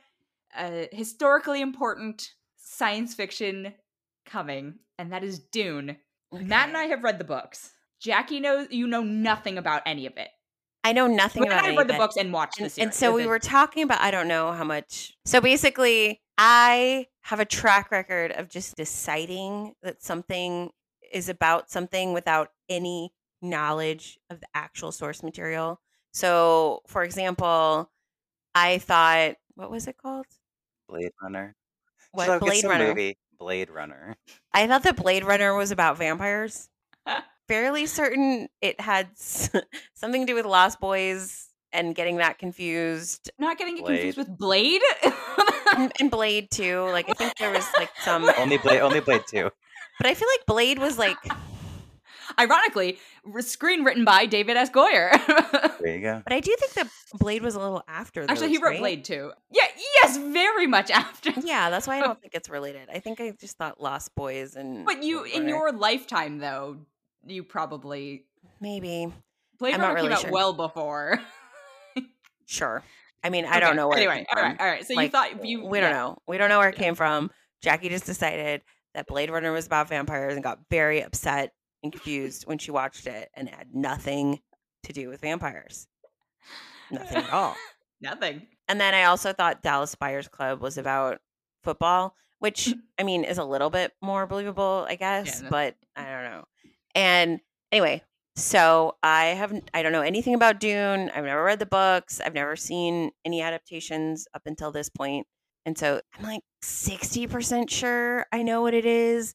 [0.56, 3.74] uh, historically important science fiction
[4.26, 5.96] coming, and that is Dune.
[6.32, 7.72] Matt and I have read the books.
[7.98, 10.28] Jackie knows you know nothing about any of it.
[10.84, 12.72] I know nothing Matt and about i've read of the books and watched the and,
[12.72, 12.86] series.
[12.86, 17.06] and so we the- were talking about i don't know how much so basically i
[17.22, 20.70] have a track record of just deciding that something
[21.12, 23.12] is about something without any
[23.42, 25.80] knowledge of the actual source material
[26.12, 27.90] so for example
[28.54, 30.26] i thought what was it called
[30.88, 31.54] Blade Runner.
[32.12, 33.18] what so get blade runner movie.
[33.38, 34.16] Blade Runner.
[34.54, 36.68] i thought that blade runner was about vampires
[37.50, 39.50] fairly certain it had s-
[39.94, 43.96] something to do with lost boys and getting that confused not getting it Blade.
[43.96, 44.80] confused with Blade.
[45.76, 46.82] and, and Blade too.
[46.90, 48.80] Like I think there was like some, Only Blade.
[48.80, 49.50] Only Blade Two.
[49.98, 51.16] but I feel like Blade was like
[52.38, 52.98] Ironically,
[53.40, 54.70] screen written by David S.
[54.70, 55.10] Goyer.
[55.80, 56.22] There you go.
[56.24, 58.24] But I do think that Blade was a little after.
[58.28, 58.78] Actually, he wrote right?
[58.78, 59.32] Blade too.
[59.52, 59.64] Yeah,
[60.02, 61.32] yes, very much after.
[61.42, 62.88] Yeah, that's why I don't think it's related.
[62.92, 64.86] I think I just thought Lost Boys and.
[64.86, 66.78] But you, in your lifetime, though,
[67.26, 68.24] you probably
[68.60, 69.12] maybe
[69.58, 70.32] Blade I'm not Runner came really out sure.
[70.32, 71.20] well before.
[72.46, 72.82] sure.
[73.22, 73.98] I mean, I Okay, don't know where.
[73.98, 74.86] it Anyway, came all right, all right.
[74.86, 76.16] So you thought you we don't know.
[76.26, 77.30] We don't know where it came from.
[77.62, 78.62] Jackie just decided
[78.94, 81.52] that Blade Runner was about vampires and got very upset
[81.82, 84.40] and confused when she watched it, and it had nothing
[84.84, 85.86] to do with vampires.
[86.90, 87.54] Nothing at all.
[88.00, 88.46] nothing.
[88.68, 91.18] And then I also thought Dallas Buyers Club was about
[91.62, 96.09] football, which I mean is a little bit more believable, I guess, no- but I.
[96.94, 97.40] And
[97.72, 98.02] anyway,
[98.36, 101.10] so I haven't I don't know anything about Dune.
[101.14, 102.20] I've never read the books.
[102.24, 105.26] I've never seen any adaptations up until this point.
[105.66, 109.34] And so I'm like 60% sure I know what it is,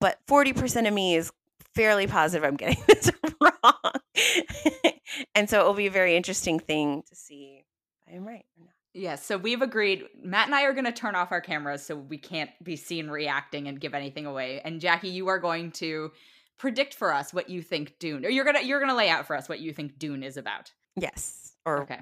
[0.00, 1.30] but 40% of me is
[1.74, 3.10] fairly positive I'm getting this
[3.40, 3.92] wrong.
[5.34, 7.62] and so it will be a very interesting thing to see
[8.06, 8.74] if I am right or not.
[8.96, 10.04] Yes, so we've agreed.
[10.22, 13.08] Matt and I are going to turn off our cameras so we can't be seen
[13.08, 14.60] reacting and give anything away.
[14.64, 16.12] And Jackie, you are going to
[16.58, 19.36] predict for us what you think Dune, or you're gonna you're gonna lay out for
[19.36, 20.72] us what you think Dune is about.
[20.96, 21.52] Yes.
[21.66, 22.00] Or Okay.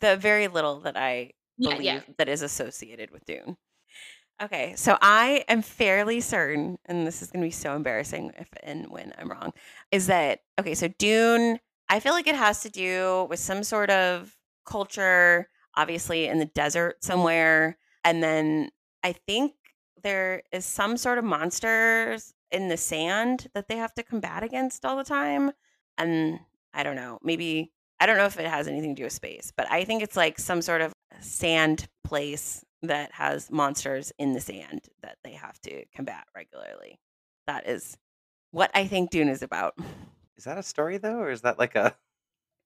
[0.00, 2.00] the very little that I Yeah, believe yeah.
[2.18, 3.56] that is associated with Dune.
[4.42, 8.48] Okay, so I am fairly certain, and this is going to be so embarrassing if
[8.64, 9.52] and when I'm wrong,
[9.92, 10.74] is that okay?
[10.74, 14.36] So Dune, I feel like it has to do with some sort of
[14.66, 18.70] culture, obviously in the desert somewhere, and then
[19.04, 19.52] I think
[20.02, 24.84] there is some sort of monsters in the sand that they have to combat against
[24.84, 25.52] all the time,
[25.98, 26.40] and
[26.72, 29.52] I don't know, maybe I don't know if it has anything to do with space,
[29.56, 34.40] but I think it's like some sort of sand place that has monsters in the
[34.40, 36.98] sand that they have to combat regularly.
[37.46, 37.96] That is
[38.50, 39.74] what I think Dune is about.
[40.36, 41.94] Is that a story though, or is that like a?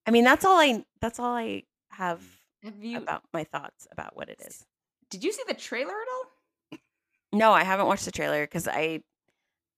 [0.07, 2.39] I mean, that's all I that's all I have mm.
[2.63, 4.65] Have you about my thoughts about what it is.
[5.09, 6.79] did you see the trailer at all?
[7.31, 9.03] No, I haven't watched the trailer because I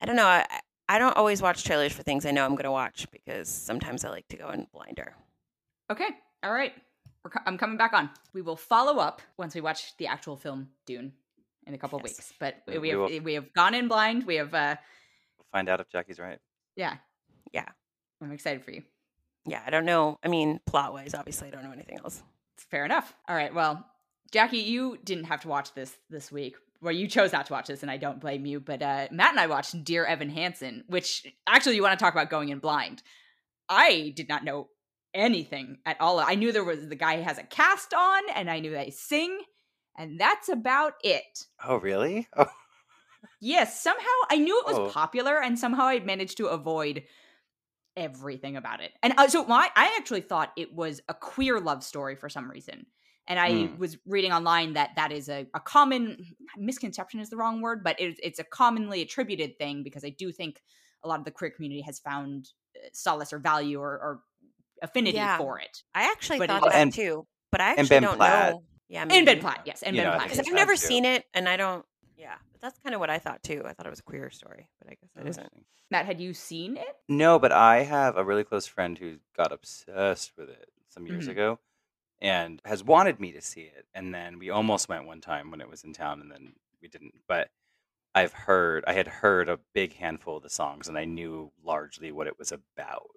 [0.02, 0.26] I don't know.
[0.26, 0.46] I
[0.90, 4.04] I don't always watch trailers for things I know I'm going to watch because sometimes
[4.04, 5.14] I like to go in blinder.
[5.90, 6.08] Okay.
[6.44, 6.74] All right.
[7.24, 8.10] We're co- I'm coming back on.
[8.34, 11.14] We will follow up once we watch the actual film Dune
[11.68, 12.18] in a couple of Yes.
[12.18, 12.34] weeks.
[12.40, 14.26] But We- we we have will- we have gone in blind.
[14.26, 14.76] We have uh
[15.38, 16.40] We'll find out if Jackie's right.
[16.76, 16.98] yeah.
[17.54, 17.70] Yeah.
[18.22, 18.84] I'm excited for you.
[19.46, 20.20] Yeah, I don't know.
[20.24, 22.22] I mean, plot wise, obviously, I don't know anything else.
[22.70, 23.16] Fair enough.
[23.28, 23.52] All right.
[23.54, 23.88] Well,
[24.32, 26.56] Jackie, you didn't have to watch this this week.
[26.82, 28.60] Well, you chose not to watch this, and I don't blame you.
[28.60, 32.14] But uh, Matt and I watched Dear Evan Hansen, which actually you want to talk
[32.14, 33.04] about going in blind.
[33.70, 34.70] I did not know
[35.14, 36.20] anything at all.
[36.20, 39.40] I knew there was the guy has a cast on, and I knew they sing,
[39.98, 41.46] and that's about it.
[41.64, 42.28] Oh, really?
[42.36, 42.48] Oh,
[43.40, 44.90] Yes, somehow I knew it was Oh.
[44.90, 47.04] popular, and somehow I managed to avoid
[47.96, 48.92] everything about it.
[49.04, 52.50] And uh, so my, I actually thought it was a queer love story for some
[52.50, 52.86] reason,
[53.28, 53.78] And I Mm.
[53.78, 56.26] was reading online that that is a, a common
[56.58, 60.32] misconception is the wrong word, but it, it's a commonly attributed thing because I do
[60.32, 60.62] think
[61.04, 64.22] a lot of the queer community has found uh, solace or value or, or
[64.82, 65.38] affinity Yeah.
[65.38, 65.84] for it.
[65.94, 68.54] I actually But thought it's- that And- too, but I and actually Ben don't Platt.
[68.54, 68.64] know.
[68.90, 69.26] Yeah, In maybe.
[69.26, 70.30] Ben Platt, yes, and You Ben know, Platt.
[70.30, 70.78] Because I've never too.
[70.78, 71.86] seen it, and I don't.
[72.18, 73.62] Yeah, but that's kind of what I thought too.
[73.66, 75.66] I thought it was a queer story, but I guess it isn't.
[75.90, 76.96] Matt, had you seen it?
[77.08, 81.28] No, but I have a really close friend who got obsessed with it some years
[81.28, 81.32] Mhm.
[81.32, 81.60] ago
[82.22, 83.86] and has wanted me to see it.
[83.94, 86.88] And then we almost went one time when it was in town and then we
[86.88, 87.16] didn't.
[87.28, 87.50] But
[88.14, 92.12] I've heard, I had heard a big handful of the songs and I knew largely
[92.12, 93.10] what it was about.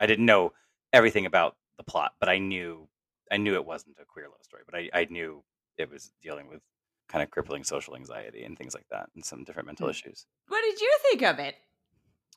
[0.00, 0.52] I didn't know
[0.92, 2.88] everything about the plot, but I knew,
[3.30, 5.42] I knew it wasn't a queer love story, but I, I knew
[5.78, 6.60] it was dealing with
[7.08, 9.90] kind of crippling social anxiety and things like that and some different mental Hmm.
[9.90, 10.26] issues.
[10.48, 11.56] What did you think of it?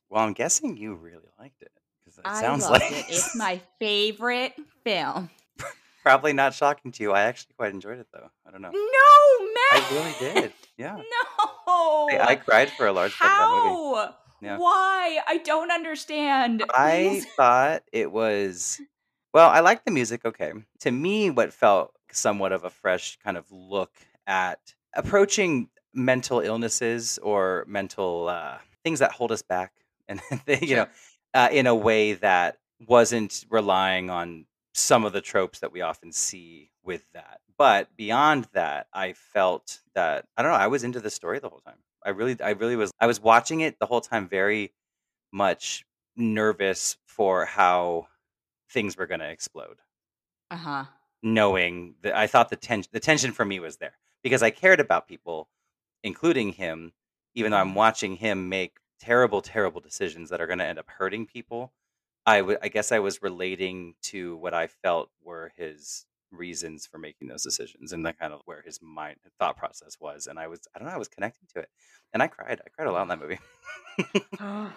[0.10, 1.72] Well, I'm guessing you really liked it
[2.04, 3.06] because it I sounds like it.
[3.10, 4.54] It's my favorite
[4.84, 5.30] film.
[6.08, 7.12] Probably not shocking to you.
[7.12, 8.30] I actually quite enjoyed it though.
[8.46, 8.72] I don't know.
[8.72, 9.84] No, Matt.
[9.84, 10.54] I really did.
[10.78, 10.96] Yeah.
[10.96, 12.08] No.
[12.12, 13.96] I, I cried for a large part of that movie.
[13.96, 14.16] How?
[14.44, 14.58] Yeah.
[14.60, 15.20] Why?
[15.28, 16.64] I don't understand.
[16.70, 18.80] I thought it was
[19.34, 20.54] well, I liked the music, okay.
[20.82, 23.92] To me, what felt somewhat of a fresh kind of look
[24.26, 24.60] at
[24.94, 29.74] approaching mental illnesses or mental uh, things that hold us back
[30.08, 30.88] and they, you know,
[31.34, 34.46] uh, in a way that wasn't relying on
[34.78, 37.42] some of the tropes that we often see with that.
[37.58, 41.50] But beyond that, I felt that I don't know, I was into the story the
[41.50, 41.80] whole time.
[42.06, 44.74] I really I really was I was watching it the whole time very
[45.34, 45.86] much
[46.18, 48.08] nervous for how
[48.72, 49.78] things were going to explode
[50.52, 50.86] Uh huh.
[51.24, 54.80] knowing that I thought the tension the tension for me was there because I cared
[54.80, 55.50] about people
[56.04, 56.94] including him
[57.34, 57.76] even though I'm Mhm.
[57.76, 61.74] watching him make terrible terrible decisions that are going to end up hurting people
[62.28, 66.98] I would I guess I was relating to what I felt were his reasons for
[66.98, 70.48] making those decisions and the kind of where his mind thought process was and I
[70.48, 71.70] was I don't know I was connecting to it
[72.14, 73.40] and I cried I cried a lot in that movie
[74.42, 74.74] oh.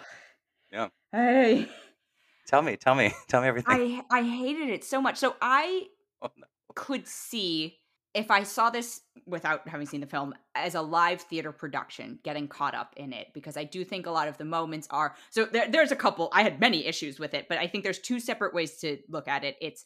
[0.71, 0.87] Yeah.
[1.11, 1.67] Hey.
[2.47, 5.17] tell me tell me tell me everything I I hated it so much.
[5.17, 5.87] So I
[6.21, 6.47] oh, no.
[6.73, 7.80] could see
[8.13, 12.47] if I saw this without having seen the film as a live theater production, getting
[12.47, 15.45] caught up in it because I do think a lot of the moments are so
[15.45, 16.29] there, there's a couple.
[16.33, 19.27] I had many issues with it, but I think there's two separate ways to look
[19.27, 19.55] at it.
[19.61, 19.85] It's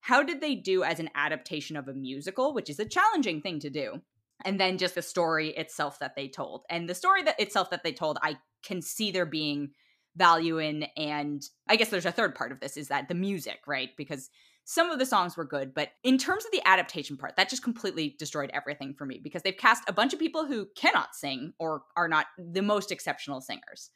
[0.00, 3.60] how did they do as an adaptation of a musical, which is a challenging thing
[3.60, 4.02] to do,
[4.44, 6.64] and then just the story itself that they told.
[6.68, 9.70] And the story that itself that they told, I can see there being
[10.16, 13.60] value in and I guess there's a third part of this is that the music,
[13.66, 13.90] right?
[13.96, 14.28] Because
[14.64, 17.64] some of the songs were good, but in terms of the adaptation part, that just
[17.64, 21.52] completely destroyed everything for me because they've cast a bunch of people who cannot sing
[21.58, 23.90] or are not the most exceptional singers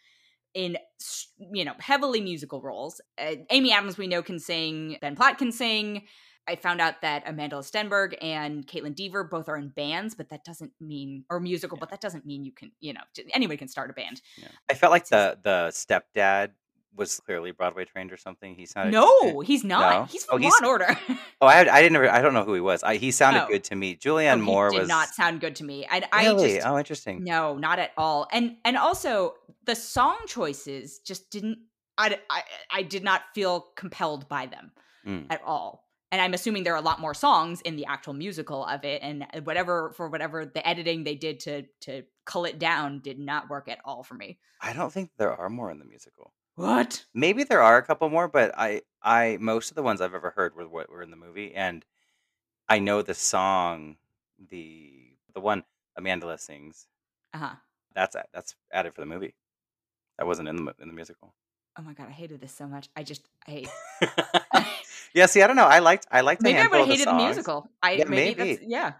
[0.54, 0.76] in
[1.38, 3.00] you know heavily musical roles.
[3.18, 6.04] Uh, Amy Adams we know can sing, Ben Platt can sing.
[6.48, 10.44] I found out that Amanda Stenberg and Kaitlyn Dever both are in bands, but that
[10.44, 13.00] doesn't mean or musical, but that doesn't mean you can you know
[13.32, 14.20] anybody can start a band.
[14.36, 14.48] Yeah.
[14.68, 16.50] I felt like the the stepdad
[16.96, 18.54] was clearly Broadway trained or something.
[18.54, 19.94] He sounded No, he's not.
[20.00, 20.04] No?
[20.06, 20.98] He's Oh, from he's- Law and Order.
[21.40, 21.96] Oh, I I didn't.
[22.08, 22.82] I don't know who he was.
[22.82, 23.48] I, he sounded Oh.
[23.48, 23.94] good to me.
[23.96, 25.86] Julianne Oh, Moore he did was not sound good to me.
[25.90, 26.54] I, I really.
[26.54, 27.24] just oh, interesting.
[27.24, 28.26] no, not at all.
[28.32, 29.34] And and also
[29.64, 31.58] the song choices just didn't.
[31.98, 34.72] I I, I did not feel compelled by them
[35.06, 35.26] Mm.
[35.30, 35.84] at all.
[36.12, 39.02] And I'm assuming there are a lot more songs in the actual musical of it,
[39.02, 43.50] and whatever for whatever the editing they did to to cull it down did not
[43.50, 44.38] work at all for me.
[44.60, 46.32] I don't think there are more in the musical.
[46.56, 47.04] What?
[47.14, 50.30] Maybe there are a couple more, but I I most of the ones I've ever
[50.30, 51.84] heard were what were in the movie, and
[52.68, 53.96] I know the song,
[54.50, 55.64] the the one
[55.96, 56.86] Amanda sings.
[57.34, 57.54] Uh huh.
[57.94, 59.34] That's that's added for the movie.
[60.18, 61.34] That wasn't in the in the musical.
[61.78, 62.88] Oh my god, I hated this so much.
[62.96, 63.68] I just I hate.
[65.14, 65.66] yeah, see, I don't know.
[65.66, 67.26] I liked I liked maybe I would have hated the songs.
[67.26, 67.68] musical.
[67.82, 68.54] I Yeah, maybe, maybe.
[68.54, 68.92] that's yeah.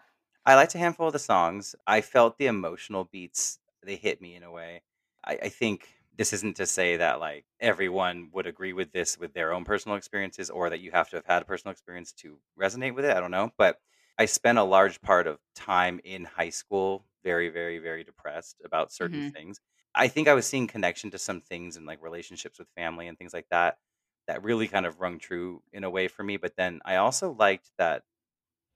[0.44, 1.74] I liked a handful of the songs.
[1.86, 3.58] I felt the emotional beats.
[3.82, 4.82] They hit me in a way.
[5.24, 9.34] I, I think this isn't to say that like everyone would agree with this with
[9.34, 12.38] their own personal experiences or that you have to have had a personal experience to
[12.58, 13.16] resonate with it.
[13.16, 13.52] I don't know.
[13.58, 13.78] But
[14.18, 18.92] I spent a large part of time in high school very, very, very depressed about
[18.92, 19.30] certain mm-hmm.
[19.30, 19.60] things.
[19.94, 23.18] I think I was seeing connection to some things and like relationships with family and
[23.18, 23.78] things like that
[24.26, 26.36] that really kind of rung true in a way for me.
[26.36, 28.02] But then I also liked that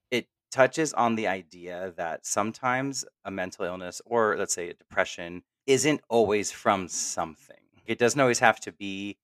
[0.09, 5.43] it touches on the idea that sometimes a mental illness or let's say a depression
[5.67, 7.57] isn't always from something.
[7.85, 9.17] It doesn't always have to be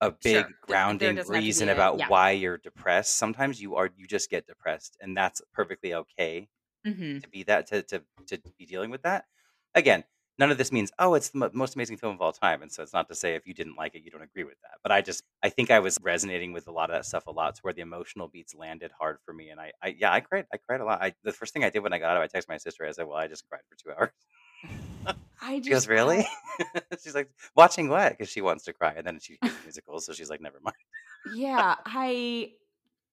[0.00, 2.08] a big there grounding doesn't have to reason a- about yeah.
[2.08, 3.16] why you're depressed.
[3.16, 6.48] Sometimes you are you just get depressed and that's perfectly okay
[6.86, 7.18] Mm-hmm.
[7.20, 9.26] to be that to to to be dealing with that.
[9.74, 10.02] Again,
[10.38, 12.72] none of this means oh it's the mo- most amazing film of all time and
[12.72, 14.78] so it's not to say if you didn't like it you don't agree with that
[14.82, 17.30] but i just i think i was resonating with a lot of that stuff a
[17.30, 20.20] lot to where the emotional beats landed hard for me and i, I yeah i
[20.20, 22.22] cried i cried a lot I, the first thing i did when i got out
[22.22, 23.92] i texted my sister i said well i just cried for two
[25.06, 26.26] hours I she goes just really
[27.02, 30.12] she's like watching what because she wants to cry and then she hears musicals so
[30.12, 30.76] she's like never mind
[31.24, 32.52] yeah, I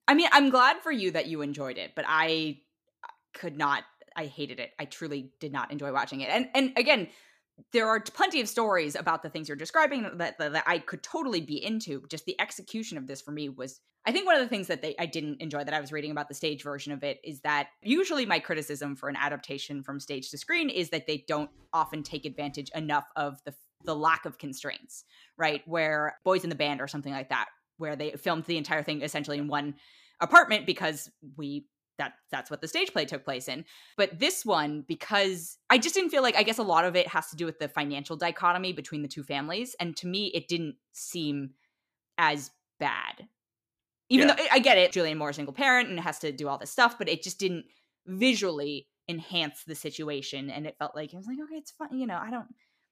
[0.08, 2.62] I mean, I'm glad for you that you enjoyed it, but I
[3.34, 3.84] could not
[4.16, 4.72] I hated it.
[4.80, 6.30] I truly did not enjoy watching it.
[6.30, 7.10] And and again,
[7.74, 11.04] there are plenty of stories about the things you're describing that, that, that I could
[11.04, 12.04] totally be into.
[12.10, 14.82] Just the execution of this for me was, I think, one of the things that
[14.82, 17.42] they, I didn't enjoy that I was reading about the stage version of it is
[17.42, 21.50] that usually my criticism for an adaptation from stage to screen is that they don't
[21.74, 23.54] often take advantage enough of the
[23.86, 25.06] the lack of constraints,
[25.38, 25.62] right?
[25.66, 27.46] Where Boys in the Band or something like that,
[27.78, 29.76] where they filmed the entire thing essentially in one
[30.20, 31.66] apartment because we
[32.00, 33.64] that that's what the stage play took place in.
[33.96, 37.08] But this one, because I just didn't feel like I guess a lot of it
[37.10, 40.48] has to do with the financial dichotomy between the two families, and to me, it
[40.48, 41.52] didn't seem
[42.18, 43.28] as bad.
[44.10, 44.36] Even Yeah.
[44.36, 46.72] though I get it, Julianne Moore is single parent and has to do all this
[46.72, 47.66] stuff, but it just didn't
[48.08, 52.08] visually enhance the situation, and it felt like it was like okay, it's fun, you
[52.08, 52.18] know.
[52.18, 52.48] I don't.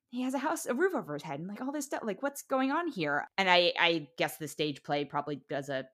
[0.09, 2.01] He has a house, a roof over his head, and like all this stuff.
[2.03, 3.27] Like, what's going on here?
[3.37, 5.85] And I, I guess the stage play probably does a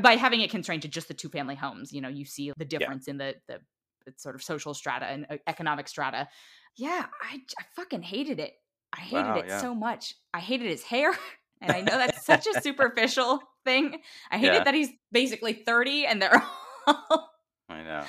[0.00, 2.64] by having it constrained to just the two family homes you know you see the
[2.64, 3.58] difference in the the
[4.04, 6.28] the sort of social strata and uh, economic strata.
[6.76, 8.54] Yeah i, I fucking hated it.
[8.92, 9.60] I hated Wow, it yeah.
[9.60, 10.14] so much.
[10.34, 11.12] I hated his hair
[11.60, 14.00] and i know that's such a superficial thing.
[14.30, 14.64] I hated Yeah.
[14.64, 16.42] that he's basically 30 and they're
[16.86, 17.30] all
[17.68, 18.04] i know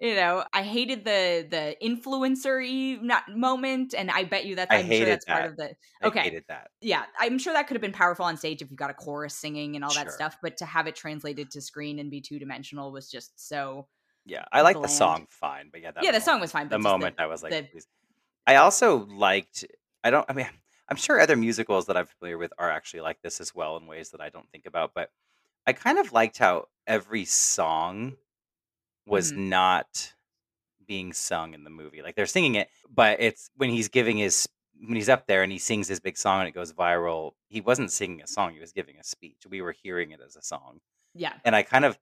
[0.00, 4.78] you know i hated the the influencer not moment and i bet you that's I
[4.78, 5.50] i'm sure that's part that.
[5.50, 5.70] of the
[6.02, 8.70] Okay, i hated that yeah, I'm sure that could have been powerful on stage if
[8.70, 11.60] you got a chorus singing and all that stuff, but to have it translated to
[11.60, 13.86] screen and be two dimensional was just so.
[14.24, 16.76] yeah i like the song fine but yeah that yeah, the song was fine, but
[16.76, 17.86] the moment I was like, the- please.
[18.46, 19.64] I also liked.
[20.02, 20.24] I don't.
[20.28, 20.48] I mean,
[20.88, 23.86] I'm sure other musicals that I'm familiar with are actually like this as well in
[23.86, 24.92] ways that I don't think about.
[24.94, 25.10] But
[25.66, 28.14] I kind of liked how every song
[29.10, 29.36] was Mhm.
[29.36, 30.14] not
[30.86, 32.02] being sung in the movie.
[32.02, 34.48] Like they're singing it, but it's when he's giving his
[34.80, 37.32] when he's up there and he sings his big song and it goes viral.
[37.48, 39.38] He wasn't singing a song; he was giving a speech.
[39.48, 40.80] We were hearing it as a song
[41.14, 41.98] yeah, and I kind of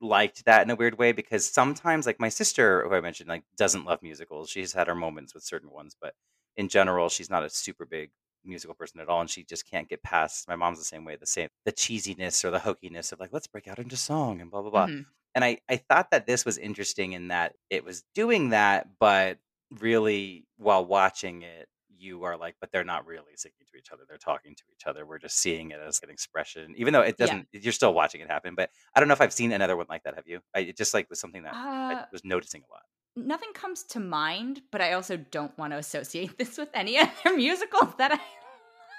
[0.00, 3.44] liked that in a weird way because sometimes like my sister who I mentioned like
[3.56, 4.50] doesn't love musicals.
[4.50, 6.14] She's had her moments with certain ones, but
[6.56, 8.12] in general she's not a super big
[8.44, 11.16] musical person at all and she just can't get past my mom's the same way
[11.16, 14.50] the same the cheesiness or the hokiness of like let's break out into song and
[14.50, 14.88] blah blah blah.
[14.88, 18.88] mhm, And I I thought that this was interesting in that it was doing that
[18.98, 19.38] but
[19.70, 24.02] really while watching it you are like but they're not really singing to each other
[24.08, 27.16] they're talking to each other we're just seeing it as an expression even though it
[27.16, 29.86] doesn't you're still watching it happen but i don't know if i've seen another one
[29.88, 32.62] like that have you I, it just like was something that i Uh, was noticing
[32.68, 32.82] a lot
[33.14, 37.36] nothing comes to mind, but I also don't want to associate this with any other
[37.36, 38.20] musical that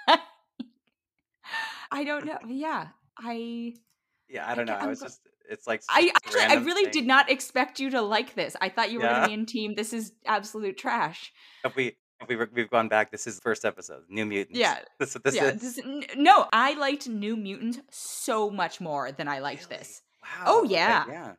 [0.08, 0.18] I.
[1.92, 2.38] I don't know.
[2.48, 3.74] Yeah, I.
[4.34, 6.92] yeah I don't know i was just it's like I actually, I really thing.
[6.94, 8.56] did not expect you to like this.
[8.62, 9.76] I thought you were gonna be in team.
[9.76, 11.34] This is absolute trash.
[11.66, 14.58] if we if we were, we've gone back this is the first episode new mutants
[14.58, 15.50] Yeah, this, this yeah.
[15.52, 19.80] is This, no, I liked New Mutants so much more than I liked Really?
[19.80, 20.02] this.
[20.24, 21.04] wow Oh, okay, yeah.
[21.10, 21.32] yeah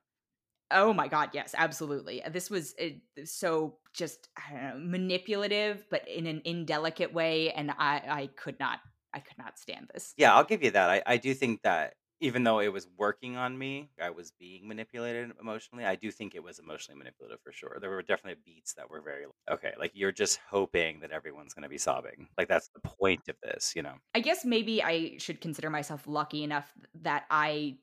[0.71, 2.23] Oh my god, yes, absolutely.
[2.31, 2.89] This was uh,
[3.25, 8.59] so just I don't know, manipulative, but in an indelicate way, and I I could
[8.61, 8.81] not
[9.15, 10.15] I could not stand this.
[10.17, 10.91] Yeah, I'll give you that.
[10.91, 11.95] I, I do think that
[12.25, 15.85] even though it was working on me, I was being manipulated emotionally.
[15.85, 17.77] I do think it was emotionally manipulative for sure.
[17.81, 19.73] There were definitely beats that were very okay.
[19.79, 22.29] Like you're just hoping that everyone's going to be sobbing.
[22.39, 23.95] Like that's the point of this, you know?
[24.15, 26.73] I guess maybe I should consider myself lucky enough
[27.03, 27.77] that I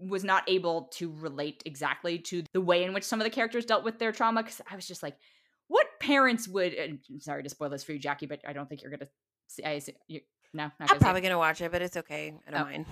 [0.00, 3.64] was not able to relate exactly to the way in which some of the characters
[3.64, 5.16] dealt with their trauma because I was just like,
[5.66, 6.76] what parents would?
[6.78, 9.08] I'm sorry to spoil this for you, Jackie, but I don't think you're gonna
[9.48, 9.64] see.
[9.64, 10.20] I see you,
[10.54, 11.00] no, not I'm gonna see it.
[11.00, 12.34] probably gonna watch it, but it's okay.
[12.46, 12.64] I don't Oh.
[12.64, 12.86] mind.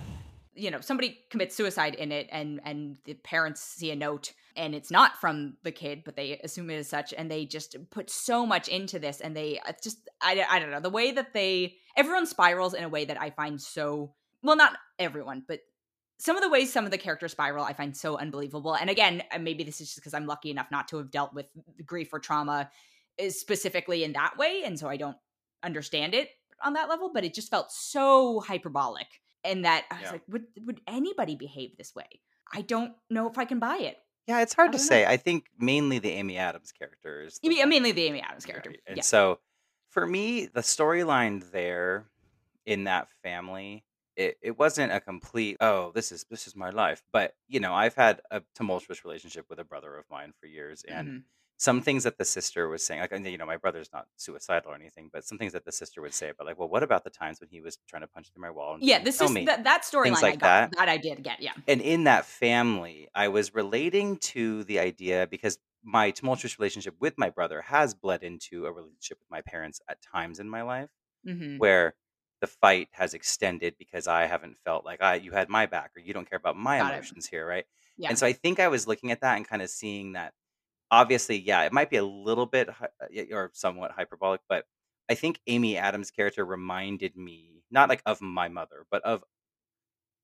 [0.59, 4.75] You know somebody commits suicide in it and and the parents see a note and
[4.75, 8.09] it's not from the kid but they assume it is such and they just put
[8.09, 11.33] so much into this and they it's just I, I don't know the way that
[11.33, 15.59] they everyone spirals in a way that i find so well not everyone but
[16.19, 18.75] some of the ways some of the characters spiral i find so unbelievable.
[18.75, 21.33] And again uh, maybe this is just because i'm lucky enough not to have dealt
[21.33, 21.47] with
[21.85, 22.69] grief or trauma
[23.23, 25.17] uh, specifically in that way and so i don't
[25.63, 26.29] understand it
[26.63, 29.07] on that level but it just felt so hyperbolic
[29.43, 30.11] and that I was Yeah.
[30.13, 32.07] like, would would anybody behave this way?
[32.51, 33.97] I don't know if I can buy it.
[34.27, 34.83] Yeah, it's hard to know.
[34.83, 35.05] say.
[35.05, 37.39] I think mainly the Amy Adams character is.
[37.41, 38.69] You the mean, mainly the Amy Adams character.
[38.71, 38.81] Right.
[38.85, 39.03] And Yeah.
[39.03, 39.39] so
[39.89, 42.09] for me, the storyline there
[42.65, 43.85] in that family,
[44.15, 47.03] it, it wasn't a complete, oh, this is this is my life.
[47.11, 50.83] But, you know, I've had a tumultuous relationship with a brother of mine for years.
[50.87, 51.23] And Mhm.
[51.59, 54.75] Some things that the sister was saying, like you know, my brother's not suicidal or
[54.75, 57.11] anything, but some things that the sister would say about like, well, what about the
[57.11, 58.75] times when he was trying to punch through my wall?
[58.75, 60.73] And yeah, this is that, that storyline like I got, that.
[60.77, 61.41] that I did get.
[61.41, 66.95] Yeah, and in that family, I was relating to the idea because my tumultuous relationship
[66.99, 70.61] with my brother has bled into a relationship with my parents at times in my
[70.61, 70.89] life
[71.23, 71.95] hmm where
[72.41, 75.99] the fight has extended because I haven't felt like I you had my back or
[76.01, 77.05] you don't care about my Got it.
[77.05, 77.65] emotions here, right?
[77.97, 80.33] yeah, And so I think I was looking at that and kind of seeing that
[80.91, 84.65] obviously, yeah, it might be a little bit hy- uh, or somewhat hyperbolic, but
[85.09, 89.23] I think Amy Adams' character reminded me not like of my mother, but of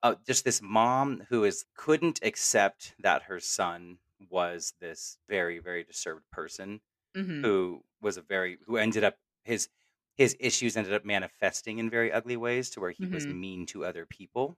[0.03, 3.99] uh, just this mom who is couldn't accept that her son
[4.30, 6.82] was this very very disturbed person
[7.16, 9.70] hmm who was a very who ended up his
[10.18, 13.30] his issues ended up manifesting in very ugly ways to where he was Mhm.
[13.30, 14.57] mean to other people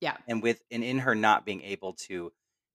[0.00, 2.32] yeah, and with and in her not being able to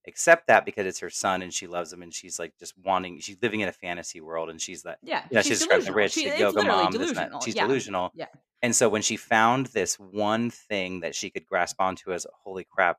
[0.07, 3.19] accept that because it's her son and she loves him and she's like just wanting
[3.19, 5.23] she's living in a fantasy world and she's that yeah.
[5.29, 7.23] you know she She's the rich She, the yoga mom this and that.
[7.29, 7.41] delusional.
[7.41, 8.25] she's yeah, delusional yeah.
[8.61, 12.65] and so when she found this one thing that she could grasp onto as holy
[12.69, 12.97] crap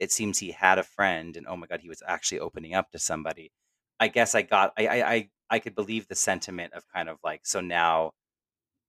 [0.00, 2.90] it seems he had a friend and oh my god he was actually opening up
[2.90, 3.52] to somebody
[4.00, 7.18] i guess i got i i i, I could believe the sentiment of kind of
[7.22, 8.12] like so now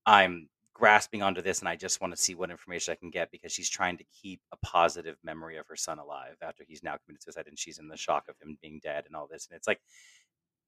[0.05, 0.47] i'm
[0.79, 3.51] grasping onto this and i just want to see what information i can get because
[3.51, 7.21] she's trying to keep a positive memory of her son alive after he's now committed
[7.21, 9.67] suicide and she's in the shock of him being dead and all this and it's
[9.67, 9.79] like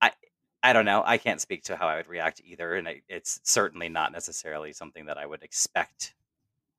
[0.02, 0.12] i
[0.64, 3.90] i don't know i can't speak to how i would react either and it's certainly
[3.90, 6.14] not necessarily something that i would expect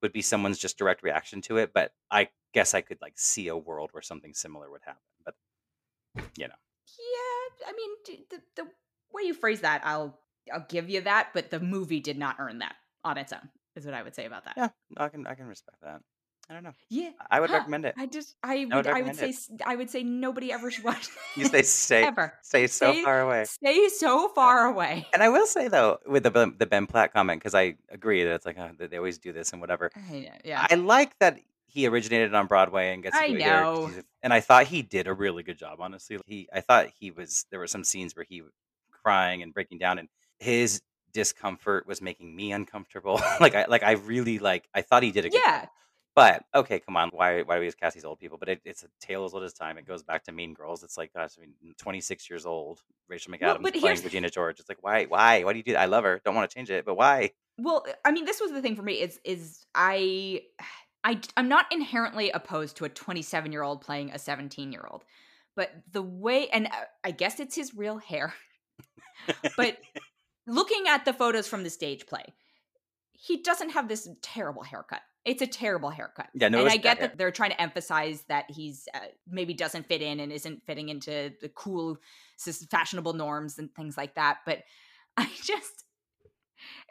[0.02, 3.48] would be someone's just direct reaction to it but i guess i could like see
[3.48, 5.34] a world where something similar would happen but
[6.36, 6.54] you know.
[6.98, 8.68] Yeah, I mean, the the
[9.12, 10.18] way you phrase that, I'll
[10.52, 12.74] I'll give you that, but the movie did not earn that
[13.04, 13.48] on its own.
[13.76, 14.54] Is what I would say about that.
[14.56, 16.00] yeah i can i can respect that
[16.50, 19.00] i don't know Yeah, i would huh, recommend it I just I would would I
[19.00, 19.62] would say it.
[19.64, 21.08] I would say nobody ever should watch.
[21.36, 25.06] you say stay ever stay so Stay- far away stay so far away.
[25.14, 28.24] and i will say though with the Ben- the ben platt comment because i agree
[28.24, 31.38] that it's like oh, they always do this and whatever I yeah, I like that
[31.66, 33.62] he originated on Broadway and gets to I do here.
[33.62, 33.86] know.
[33.86, 36.18] he's a- And I thought he did a really good job, honestly.
[36.26, 37.46] He, I thought he was.
[37.50, 38.52] There were some scenes where he was
[38.90, 40.82] crying and breaking down, and his
[41.12, 43.20] discomfort was making me uncomfortable.
[43.40, 44.68] like I, like I really like.
[44.74, 45.60] I thought he did a good yeah.
[45.60, 45.68] job.
[46.14, 47.08] But okay, come on.
[47.08, 48.36] Why, why do we just cast these old people?
[48.36, 49.78] But it, it's a tale as old as time.
[49.78, 50.82] It goes back to Mean Girls.
[50.82, 52.82] It's like, gosh, I mean, 26 years old.
[53.08, 54.60] Rachel McAdams but playing Regina George.
[54.60, 55.80] It's like, why, why, why do you do that?
[55.80, 56.20] I love her.
[56.22, 57.32] Don't want to change it, but why?
[57.58, 58.94] Well, I mean, this was the thing for me.
[58.94, 60.42] Is is I,
[61.04, 65.04] I I'm not inherently opposed to a 27 year old playing a 17 year old,
[65.54, 68.34] but the way, and uh, I guess it's his real hair.
[69.56, 69.78] But
[70.46, 72.24] looking at the photos from the stage play,
[73.12, 75.00] he doesn't have this terrible haircut.
[75.24, 76.28] It's a terrible haircut.
[76.34, 77.08] Yeah, no, and I get hair.
[77.08, 80.88] that they're trying to emphasize that he's uh, maybe doesn't fit in and isn't fitting
[80.88, 81.98] into the cool,
[82.70, 84.38] fashionable norms and things like that.
[84.44, 84.62] But
[85.16, 85.81] I just,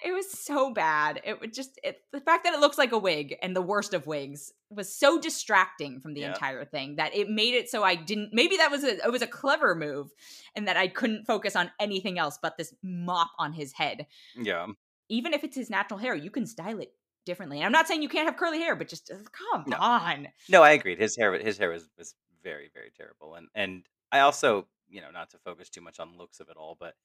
[0.03, 1.21] it was so bad.
[1.23, 3.93] It would just it, the fact that it looks like a wig and the worst
[3.93, 6.29] of wigs was so distracting from the Yeah.
[6.33, 8.29] entire thing that it made it so I didn't.
[8.33, 10.11] Maybe that was a it was a clever move,
[10.55, 14.07] and that I couldn't focus on anything else but this mop on his head.
[14.35, 14.67] yeah.
[15.09, 16.93] Even if it's his natural hair, you can style it
[17.25, 17.57] differently.
[17.57, 19.77] And I'm not saying you can't have curly hair, but just come No.
[19.77, 20.29] on.
[20.47, 20.99] No, I agreed.
[20.99, 25.11] His hair, his hair was was very, very terrible, and and I also, you know,
[25.11, 26.95] not to focus too much on looks of it all, but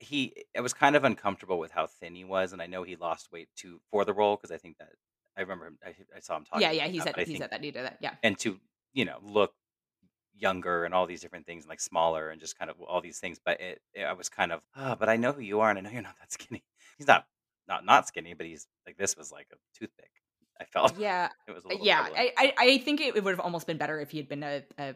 [0.00, 2.96] he, I was kind of uncomfortable with how thin he was, and I know he
[2.96, 4.90] lost weight to for the role because I think that
[5.36, 6.62] I remember him, I, I saw him talking.
[6.62, 7.98] Yeah, yeah, he that, said but I he think- said that he did that.
[8.00, 8.14] Yeah.
[8.22, 8.58] and to
[8.92, 9.52] you know look
[10.36, 13.18] younger and all these different things, and like smaller and just kind of all these
[13.18, 13.38] things.
[13.44, 15.78] But it, it I was kind of, oh, but I know who you are, and
[15.78, 16.64] I know you're not that skinny.
[16.98, 17.26] He's not
[17.68, 20.10] not not skinny, but he's like this was like a toothpick.
[20.60, 21.28] I felt Yeah.
[21.48, 22.06] it was a Uh, little yeah.
[22.14, 24.62] I, I I think it would have almost been better if he had been a,
[24.78, 24.94] a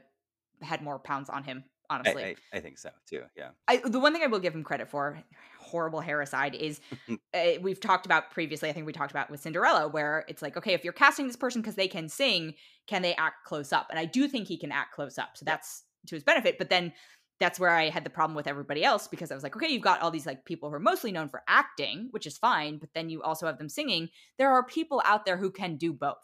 [0.61, 1.65] had more pounds on him.
[1.91, 3.23] I, Honestly, I, I think so too.
[3.37, 3.51] Yeah.
[3.67, 5.23] I, the one thing I will give him credit for,
[5.59, 7.17] horrible hair aside, is uh,
[7.63, 8.69] we've talked about previously.
[8.69, 11.37] I think we talked about with Cinderella, where it's like, okay, if you're casting this
[11.37, 12.55] person because they can sing,
[12.87, 13.87] can they act close up?
[13.91, 15.53] And I do think he can act close up, so Yeah.
[15.55, 16.59] that's to his benefit.
[16.59, 16.93] But then
[17.41, 19.83] that's where I had the problem with everybody else because I was like, okay, you've
[19.83, 22.89] got all these like people who are mostly known for acting, which is fine, but
[22.95, 24.09] then you also have them singing.
[24.39, 26.17] There are people out there who can do both.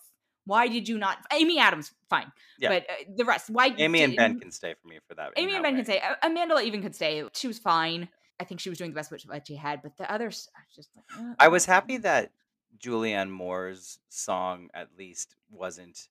[0.46, 1.18] Why did you not?
[1.32, 2.68] Amy Adams, fine, Yeah.
[2.70, 3.74] but uh, the rest, why?
[3.78, 5.32] Amy and Ben can stay for me for that.
[5.36, 5.78] Amy and Ben way.
[5.78, 5.98] can say.
[5.98, 7.22] A- Amanda even could stay.
[7.34, 8.08] She was fine.
[8.40, 10.64] I think she was doing the best which what she had, but the others are
[10.74, 11.04] just like.
[11.18, 12.30] uh, I was happy that
[12.78, 16.08] Julianne Moore's song at least wasn't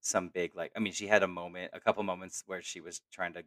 [0.00, 0.72] some big like.
[0.74, 3.44] I mean, she had a moment, a couple moments where she was trying to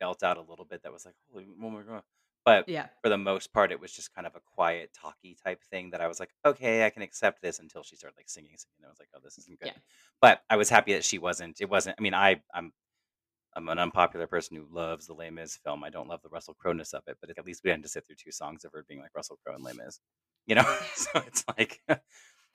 [0.00, 0.82] belt out a little bit.
[0.82, 2.02] That was like, holy, oh my god!
[2.48, 5.62] But Yeah, for the most part, it was just kind of a quiet, talky type
[5.70, 8.56] thing that I was like, okay, I can accept this until she started like singing,
[8.56, 8.86] singing.
[8.86, 9.72] I was like, oh, this isn't good.
[9.74, 9.82] Yeah.
[10.22, 11.60] But I was happy that she wasn't.
[11.60, 11.96] It wasn't.
[11.98, 12.72] I mean, I I'm
[13.54, 15.84] I'm an unpopular person who loves the Les Mis film.
[15.84, 18.06] I don't love the Russell Crowe-ness of it, but at least we had to sit
[18.06, 20.00] through two songs of her being like Russell Crowe and Les Mis.
[20.46, 21.82] You know, so it's like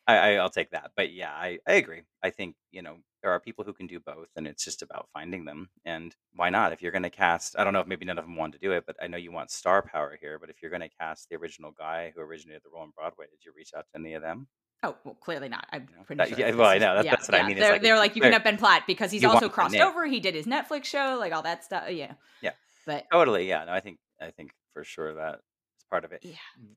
[0.07, 0.91] I, I I'll take that.
[0.95, 2.01] But yeah, I I agree.
[2.23, 5.07] I think you know there are people who can do both, and it's just about
[5.13, 5.69] finding them.
[5.85, 6.73] And why not?
[6.73, 8.59] If you're going to cast, I don't know if maybe none of them want to
[8.59, 10.37] do it, but I know you want star power here.
[10.39, 13.25] But if you're going to cast the original guy who originated the role on Broadway,
[13.31, 14.47] did you reach out to any of them?
[14.83, 15.65] Oh well, clearly not.
[15.71, 16.39] I'm You know, pretty that, sure.
[16.39, 17.43] yeah, well, I know that's, yeah, that's what yeah.
[17.43, 17.57] I mean.
[17.57, 20.05] They're, like, they're like you can have Ben Platt because he's also crossed over.
[20.05, 21.85] He did his Netflix show, like all that stuff.
[21.89, 22.13] Yeah.
[22.41, 22.51] Yeah.
[22.85, 23.63] But totally, yeah.
[23.63, 26.19] No, I think I think for sure that is part of it.
[26.23, 26.35] yeah,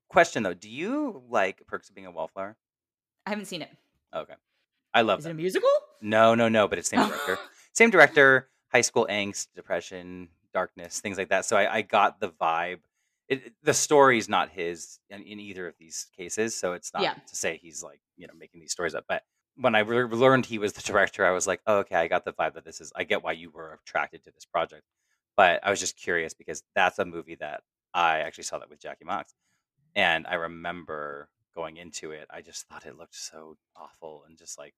[0.08, 2.56] Question though, do you like Perks of Being a Wallflower?
[3.26, 3.70] I haven't seen it.
[4.14, 4.34] Okay,
[4.96, 5.68] I love Is it a musical?
[6.00, 7.38] No, no, no, but it's same director.
[7.72, 11.44] same director, high school angst, depression, darkness, things like that.
[11.44, 12.80] So I, I got the vibe.
[13.28, 17.02] It, it- the story's not his in, in either of these cases, so it's not
[17.02, 17.14] Yeah.
[17.14, 19.04] to say he's like you know making these stories up.
[19.08, 19.22] But
[19.56, 22.24] when I re- learned he was the director, I was like, oh, okay, I got
[22.24, 22.92] the vibe that this is.
[22.96, 24.82] I get why you were attracted to this project,
[25.36, 27.62] but I was just curious because that's a movie that
[27.94, 29.34] I actually saw that with Jackie Mox,
[29.94, 34.58] and I remember going into it, I just thought it looked so awful and just
[34.58, 34.74] like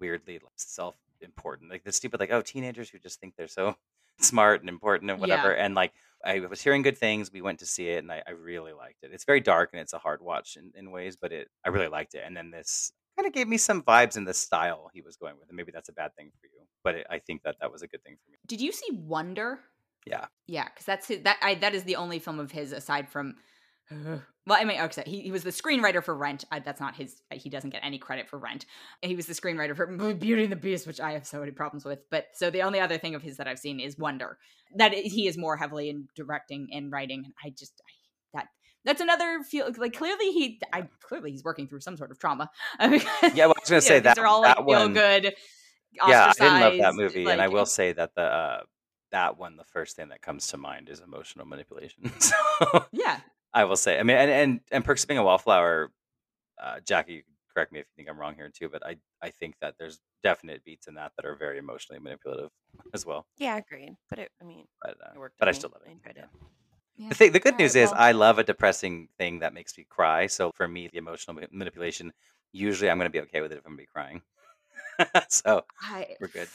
[0.00, 3.76] weirdly like, self-important, like the stupid like oh teenagers who just think they're so
[4.20, 5.20] smart and important and Yeah.
[5.20, 5.54] whatever.
[5.54, 5.92] And like
[6.24, 7.32] I was hearing good things.
[7.32, 9.10] We went to see it, and I, I really liked it.
[9.12, 11.88] It's very dark and it's a hard watch in, in ways, but it I really
[11.88, 12.22] liked it.
[12.26, 15.36] And then this kind of gave me some vibes in the style he was going
[15.38, 17.70] with, and maybe that's a bad thing for you, but it, I think that that
[17.72, 18.38] was a good thing for me.
[18.46, 19.60] Did you see Wonder?
[20.06, 20.26] Yeah.
[20.46, 21.38] Yeah, because that's his, that.
[21.42, 23.36] I that is the only film of his aside from.
[24.46, 26.44] well, I mean, okay, he, he was the screenwriter for Rent.
[26.50, 27.22] I, that's not his.
[27.32, 28.66] He doesn't get any credit for Rent.
[29.02, 31.84] He was the screenwriter for Beauty and the Beast, which I have so many problems
[31.84, 32.00] with.
[32.10, 34.38] But so the only other thing of his that I've seen is Wonder.
[34.76, 37.24] That he is more heavily in directing and writing.
[37.24, 38.46] And I just I, that
[38.84, 40.60] that's another feel like clearly he.
[40.72, 42.50] I clearly he's working through some sort of trauma.
[42.80, 44.94] Yeah, well, I was gonna say that these are all that like feel one.
[44.94, 45.34] good.
[45.92, 48.60] Yeah, I didn't love that movie, and I will say that the uh,
[49.10, 52.12] that one, the first thing that comes to mind is emotional manipulation.
[52.20, 52.34] so
[52.92, 53.20] Yeah,
[53.52, 55.90] I will say, I mean, and and, and Perks of Being a Wallflower,
[56.62, 59.56] uh, Jackie, correct me if you think I'm wrong here too, but I I think
[59.60, 62.50] that there's definite beats in that that are very emotionally manipulative
[62.94, 63.26] as well.
[63.38, 63.96] Yeah, agreed.
[64.08, 65.38] But it, I mean, But uh, it worked.
[65.38, 65.56] but I me.
[65.58, 65.88] still love it.
[65.88, 66.22] I enjoyed yeah.
[66.24, 66.28] it.
[66.96, 67.08] yeah.
[67.08, 69.54] The thing, the good All news right, is well- I love a depressing thing that
[69.54, 70.26] makes me cry.
[70.26, 72.12] So for me, the emotional ma- manipulation,
[72.52, 74.22] usually I'm going to be okay with it if I'm going to be crying.
[75.28, 76.48] so I, We're good.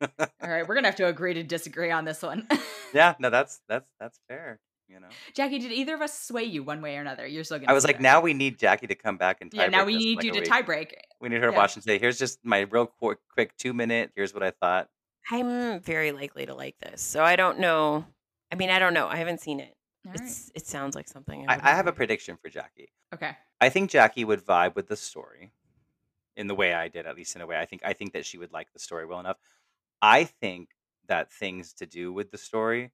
[0.42, 2.48] All right, we're gonna have to agree to disagree on this one.
[2.94, 4.58] yeah, no, that's that's that's fair.
[4.90, 7.24] You know, Jackie, did either of us sway you one way or another?
[7.26, 7.70] You're still gonna.
[7.70, 8.02] I was like, that.
[8.02, 10.08] now we need Jackie to come back and tie Yeah, now we break this in
[10.08, 10.48] need like you to week.
[10.48, 11.06] tie break.
[11.20, 11.58] We need her to Yeah.
[11.58, 14.10] watch and say, here's just my real quick, quick two minute.
[14.16, 14.88] Here's what I thought.
[15.30, 18.04] I'm very likely to like this, so I don't know.
[18.50, 19.06] I mean, I don't know.
[19.06, 19.76] I haven't seen it.
[20.06, 20.20] All right.
[20.20, 21.46] It's it sounds like something.
[21.48, 22.90] I, would I have a prediction for Jackie.
[23.14, 23.36] Okay.
[23.60, 25.52] I think Jackie would vibe with the story
[26.36, 27.58] in the way I did, at least in a way.
[27.58, 29.36] I think I think that she would like the story well enough.
[30.02, 30.70] I think
[31.06, 32.90] that things to do with the story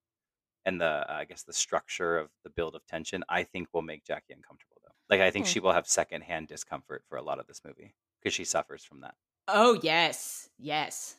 [0.66, 3.82] and the uh, I guess the structure of the build of tension, I think will
[3.82, 4.92] make Jackie uncomfortable though.
[5.08, 5.52] Like I think Hmm.
[5.52, 9.00] she will have secondhand discomfort for a lot of this movie because she suffers from
[9.00, 9.14] that.
[9.48, 11.16] Oh yes, yes.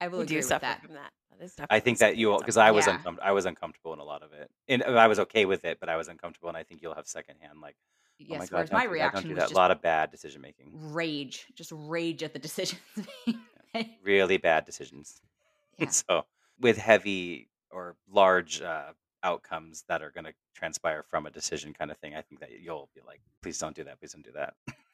[0.00, 0.80] I will We agree do with suffer that.
[0.82, 1.12] from that.
[1.30, 2.98] That is I think that you that's because I was Yeah.
[2.98, 5.64] uncom- I was uncomfortable in a lot of it, and uh, I was okay with
[5.64, 7.76] it, but I was uncomfortable, and I think you'll have secondhand like,
[8.20, 8.38] oh Yes.
[8.38, 9.48] my god, whereas don't my do reaction don't was that.
[9.48, 12.80] just A lot of bad decision making, rage, just rage at the decisions
[13.24, 13.40] being
[13.74, 13.96] made.
[14.02, 15.20] really bad decisions.
[15.78, 15.90] Yeah.
[15.90, 16.26] so
[16.58, 18.92] with heavy or large uh,
[19.22, 22.50] outcomes that are going to transpire from a decision kind of thing, I think that
[22.60, 24.54] you'll be like, please don't do that, please don't do that.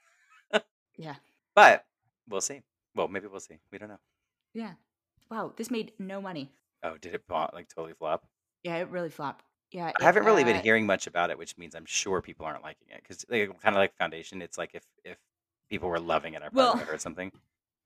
[0.97, 1.17] Yeah.
[1.55, 1.85] But
[2.29, 2.63] we'll see.
[2.95, 3.59] Well, maybe we'll see.
[3.73, 3.99] We don't know.
[4.53, 4.73] Yeah.
[5.31, 6.51] Wow, this made no money.
[6.83, 8.27] Oh, did it like totally flop?
[8.63, 9.45] Yeah, it really flopped.
[9.73, 9.91] Yeah.
[9.99, 12.63] I haven't really been uh, hearing much about it, which means I'm sure people aren't
[12.63, 14.43] liking it because like, kind of like Foundation.
[14.43, 15.19] It's like if if
[15.69, 17.33] people were loving it, I probably Well- heard something.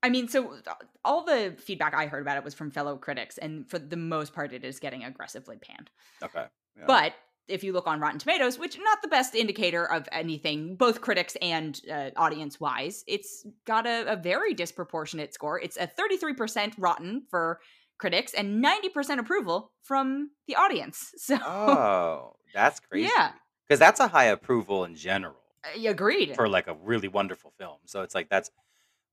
[0.01, 3.37] I mean, so uh, all the feedback I heard about it was from fellow critics,
[3.37, 5.89] and for the most part, it is getting aggressively panned.
[6.23, 6.45] Okay.
[6.77, 6.83] yeah.
[6.87, 7.13] But
[7.47, 11.35] if you look on Rotten Tomatoes, which not the best indicator of anything, both critics
[11.41, 15.59] and uh, audience wise, it's got a, a very disproportionate score.
[15.59, 17.59] It's a 33% rotten for
[17.97, 21.11] critics and 90% approval from the audience.
[21.17, 23.09] So, oh, that's crazy.
[23.15, 23.31] Yeah.
[23.67, 26.35] because that's a high approval in general I agreed.
[26.35, 27.77] for like a really wonderful film.
[27.85, 28.49] So it's like that's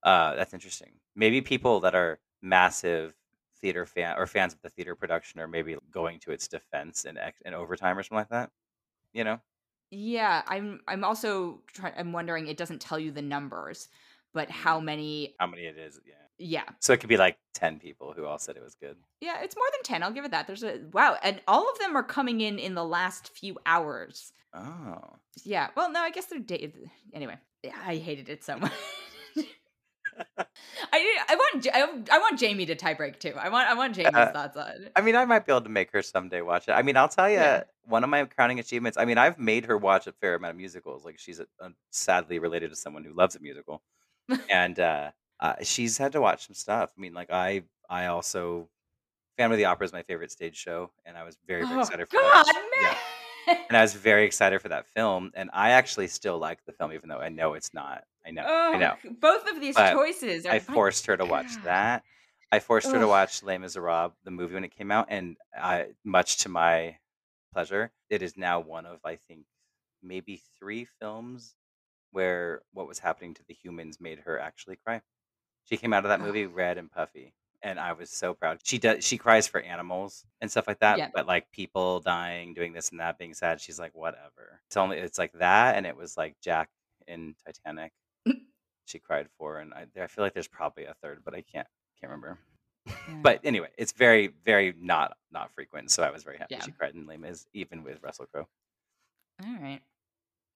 [0.07, 0.91] uh that's interesting.
[1.15, 3.13] Maybe people that are massive
[3.61, 7.17] theater fan or fans of the theater production are maybe going to its defense in
[7.45, 8.49] in overtime or something like that.
[9.13, 9.39] You know?
[9.89, 10.81] yeah, I'm.
[10.87, 11.61] I'm also.
[11.73, 12.47] Try- I'm wondering.
[12.47, 13.87] It doesn't tell you the numbers,
[14.33, 15.33] but how many?
[15.39, 15.99] How many it is?
[16.05, 16.13] Yeah.
[16.39, 18.95] Yeah, So it could be like ten people who all said it was good.
[19.21, 19.41] yeah.
[19.41, 20.03] It's more than ten.
[20.03, 20.45] I'll give it that.
[20.45, 24.31] There's a wow, and all of them are coming in in the last few hours.
[24.53, 25.15] Oh.
[25.43, 25.69] Yeah.
[25.75, 26.91] Well, no, I guess they're dated.
[27.11, 27.37] Anyway,
[27.85, 28.71] I hated it so much.
[30.93, 33.33] I I want I want Jamie to tiebreak too.
[33.37, 34.89] I want I want Jamie's uh, thoughts on.
[34.95, 36.71] I mean, I might be able to make her someday watch it.
[36.71, 37.63] I mean, I'll tell you, yeah.
[37.85, 38.97] one of my crowning achievements.
[38.97, 41.05] I mean, I've made her watch a fair amount of musicals.
[41.05, 43.81] Like she's a, a, sadly related to someone who loves a musical,
[44.49, 46.91] and uh, uh, she's had to watch some stuff.
[46.97, 48.69] I mean, like I I also
[49.37, 51.81] Phantom of the Opera is my favorite stage show, and I was very very oh,
[51.81, 52.53] excited for God, that.
[52.53, 52.91] Man.
[52.91, 52.97] Yeah
[53.47, 55.31] and I was very excited for that film.
[55.35, 58.03] And I actually still like the film, even though I know it's not.
[58.25, 58.43] I know.
[58.45, 58.95] Oh, I know.
[59.19, 60.45] Both of these but choices.
[60.45, 62.03] I forced her to watch that.
[62.51, 62.93] I forced Ugh.
[62.95, 66.49] her to watch Les Miserables, the movie, when it came out, and I, much to
[66.49, 66.97] my
[67.53, 69.45] pleasure, it is now one of I think
[70.01, 71.55] maybe three films
[72.11, 75.01] where what was happening to the humans made her actually cry.
[75.65, 77.33] She came out of that movie red and puffy
[77.67, 78.59] and I was so proud.
[78.63, 81.09] She does she cries for animals and stuff like that, Yeah.
[81.13, 84.61] but like people dying, doing this and that, being sad, she's like whatever.
[84.67, 86.69] It's only it's like that, and it was like Jack
[87.07, 87.91] in Titanic.
[88.85, 91.67] she cried for, and I, I feel like there's probably a third, but I can't
[91.99, 92.39] can't remember.
[93.21, 96.63] But anyway, it's very very not not frequent, so I was very happy Yeah.
[96.63, 98.47] she cried in Les Mis, even with Russell Crowe.
[99.45, 99.81] All right.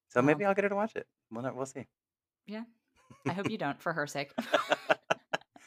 [0.08, 1.06] So maybe I'll get her to watch it.
[1.30, 1.86] We'll we'll see.
[2.46, 2.64] yeah.
[3.28, 4.32] I hope you don't, for her sake.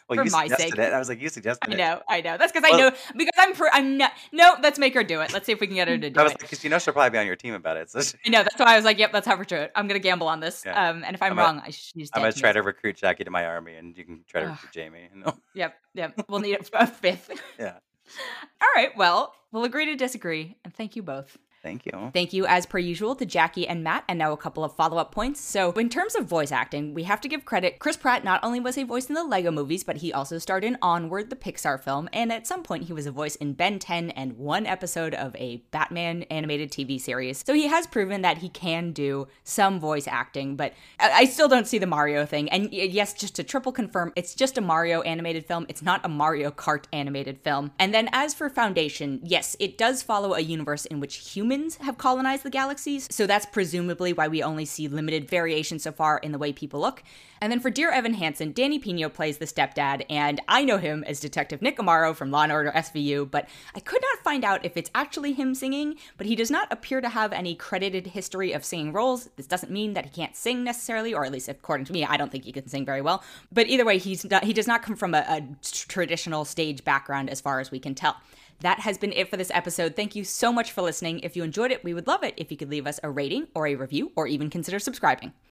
[0.07, 0.77] Well, for you my sake.
[0.77, 0.93] It.
[0.93, 1.77] I was like, you suggested I it.
[1.77, 2.37] know, I know.
[2.37, 3.53] That's because well, I know because I'm.
[3.53, 4.11] Pr- I'm not.
[4.31, 5.33] No, let's make her do it.
[5.33, 6.39] Let's see if we can get her to do I was it.
[6.39, 7.89] Because you know she'll probably be on your team about it.
[7.89, 8.15] So she...
[8.25, 8.43] I know.
[8.43, 9.71] That's why I was like, yep, let's have her do it.
[9.75, 10.63] I'm gonna gamble on this.
[10.63, 10.89] Yeah.
[10.89, 12.07] Um, and if I'm, I'm wrong, a, I should.
[12.13, 14.71] I'm gonna try to recruit Jackie to my army, and you can try to recruit
[14.71, 15.09] Jamie.
[15.55, 16.25] Yep, yep.
[16.27, 17.31] We'll need a fifth.
[17.57, 17.77] yeah.
[18.61, 18.95] All right.
[18.97, 21.37] Well, we'll agree to disagree, and thank you both.
[21.65, 22.11] Thank you.
[22.13, 24.97] Thank you, as per usual, to Jackie and Matt, and now a couple of follow
[24.97, 25.41] up points.
[25.41, 27.79] So, in terms of voice acting, we have to give credit.
[27.79, 30.63] Chris Pratt not only was a voice in the Lego movies, but he also starred
[30.63, 33.79] in Onward, the Pixar film, and at some point he was a voice in Ben
[33.79, 37.43] 10 and one episode of a Batman animated TV series.
[37.43, 41.65] So, he has proven that he can do some voice acting, but I still don't
[41.65, 42.47] see the Mario thing.
[42.49, 46.09] And yes, just to triple confirm, it's just a Mario animated film, it's not a
[46.09, 47.71] Mario Kart animated film.
[47.79, 51.15] And then, as for Foundation, yes, it does follow a universe in which
[51.55, 55.89] humans have colonized the galaxies, so that's presumably why we only see limited variation so
[55.89, 57.01] far in the way people look.
[57.39, 61.05] And then for Dear Evan Hansen, Danny Pino plays the stepdad, and I know him
[61.05, 64.65] as Detective Nick Amaro from Law and Order SVU, but I could not find out
[64.65, 68.51] if it's actually him singing, but he does not appear to have any credited history
[68.51, 69.29] of singing roles.
[69.37, 72.17] This doesn't mean that he can't sing necessarily, or at least according to me, I
[72.17, 73.23] don't think he can sing very well.
[73.51, 77.29] But either way, he's not, he does not come from a, a traditional stage background
[77.29, 78.17] as far as we can tell.
[78.61, 79.95] That has been it for this episode.
[79.95, 81.19] Thank you so much for listening.
[81.19, 83.47] If you enjoyed it, we would love it if you could leave us a rating
[83.53, 85.33] or a review or even consider subscribing.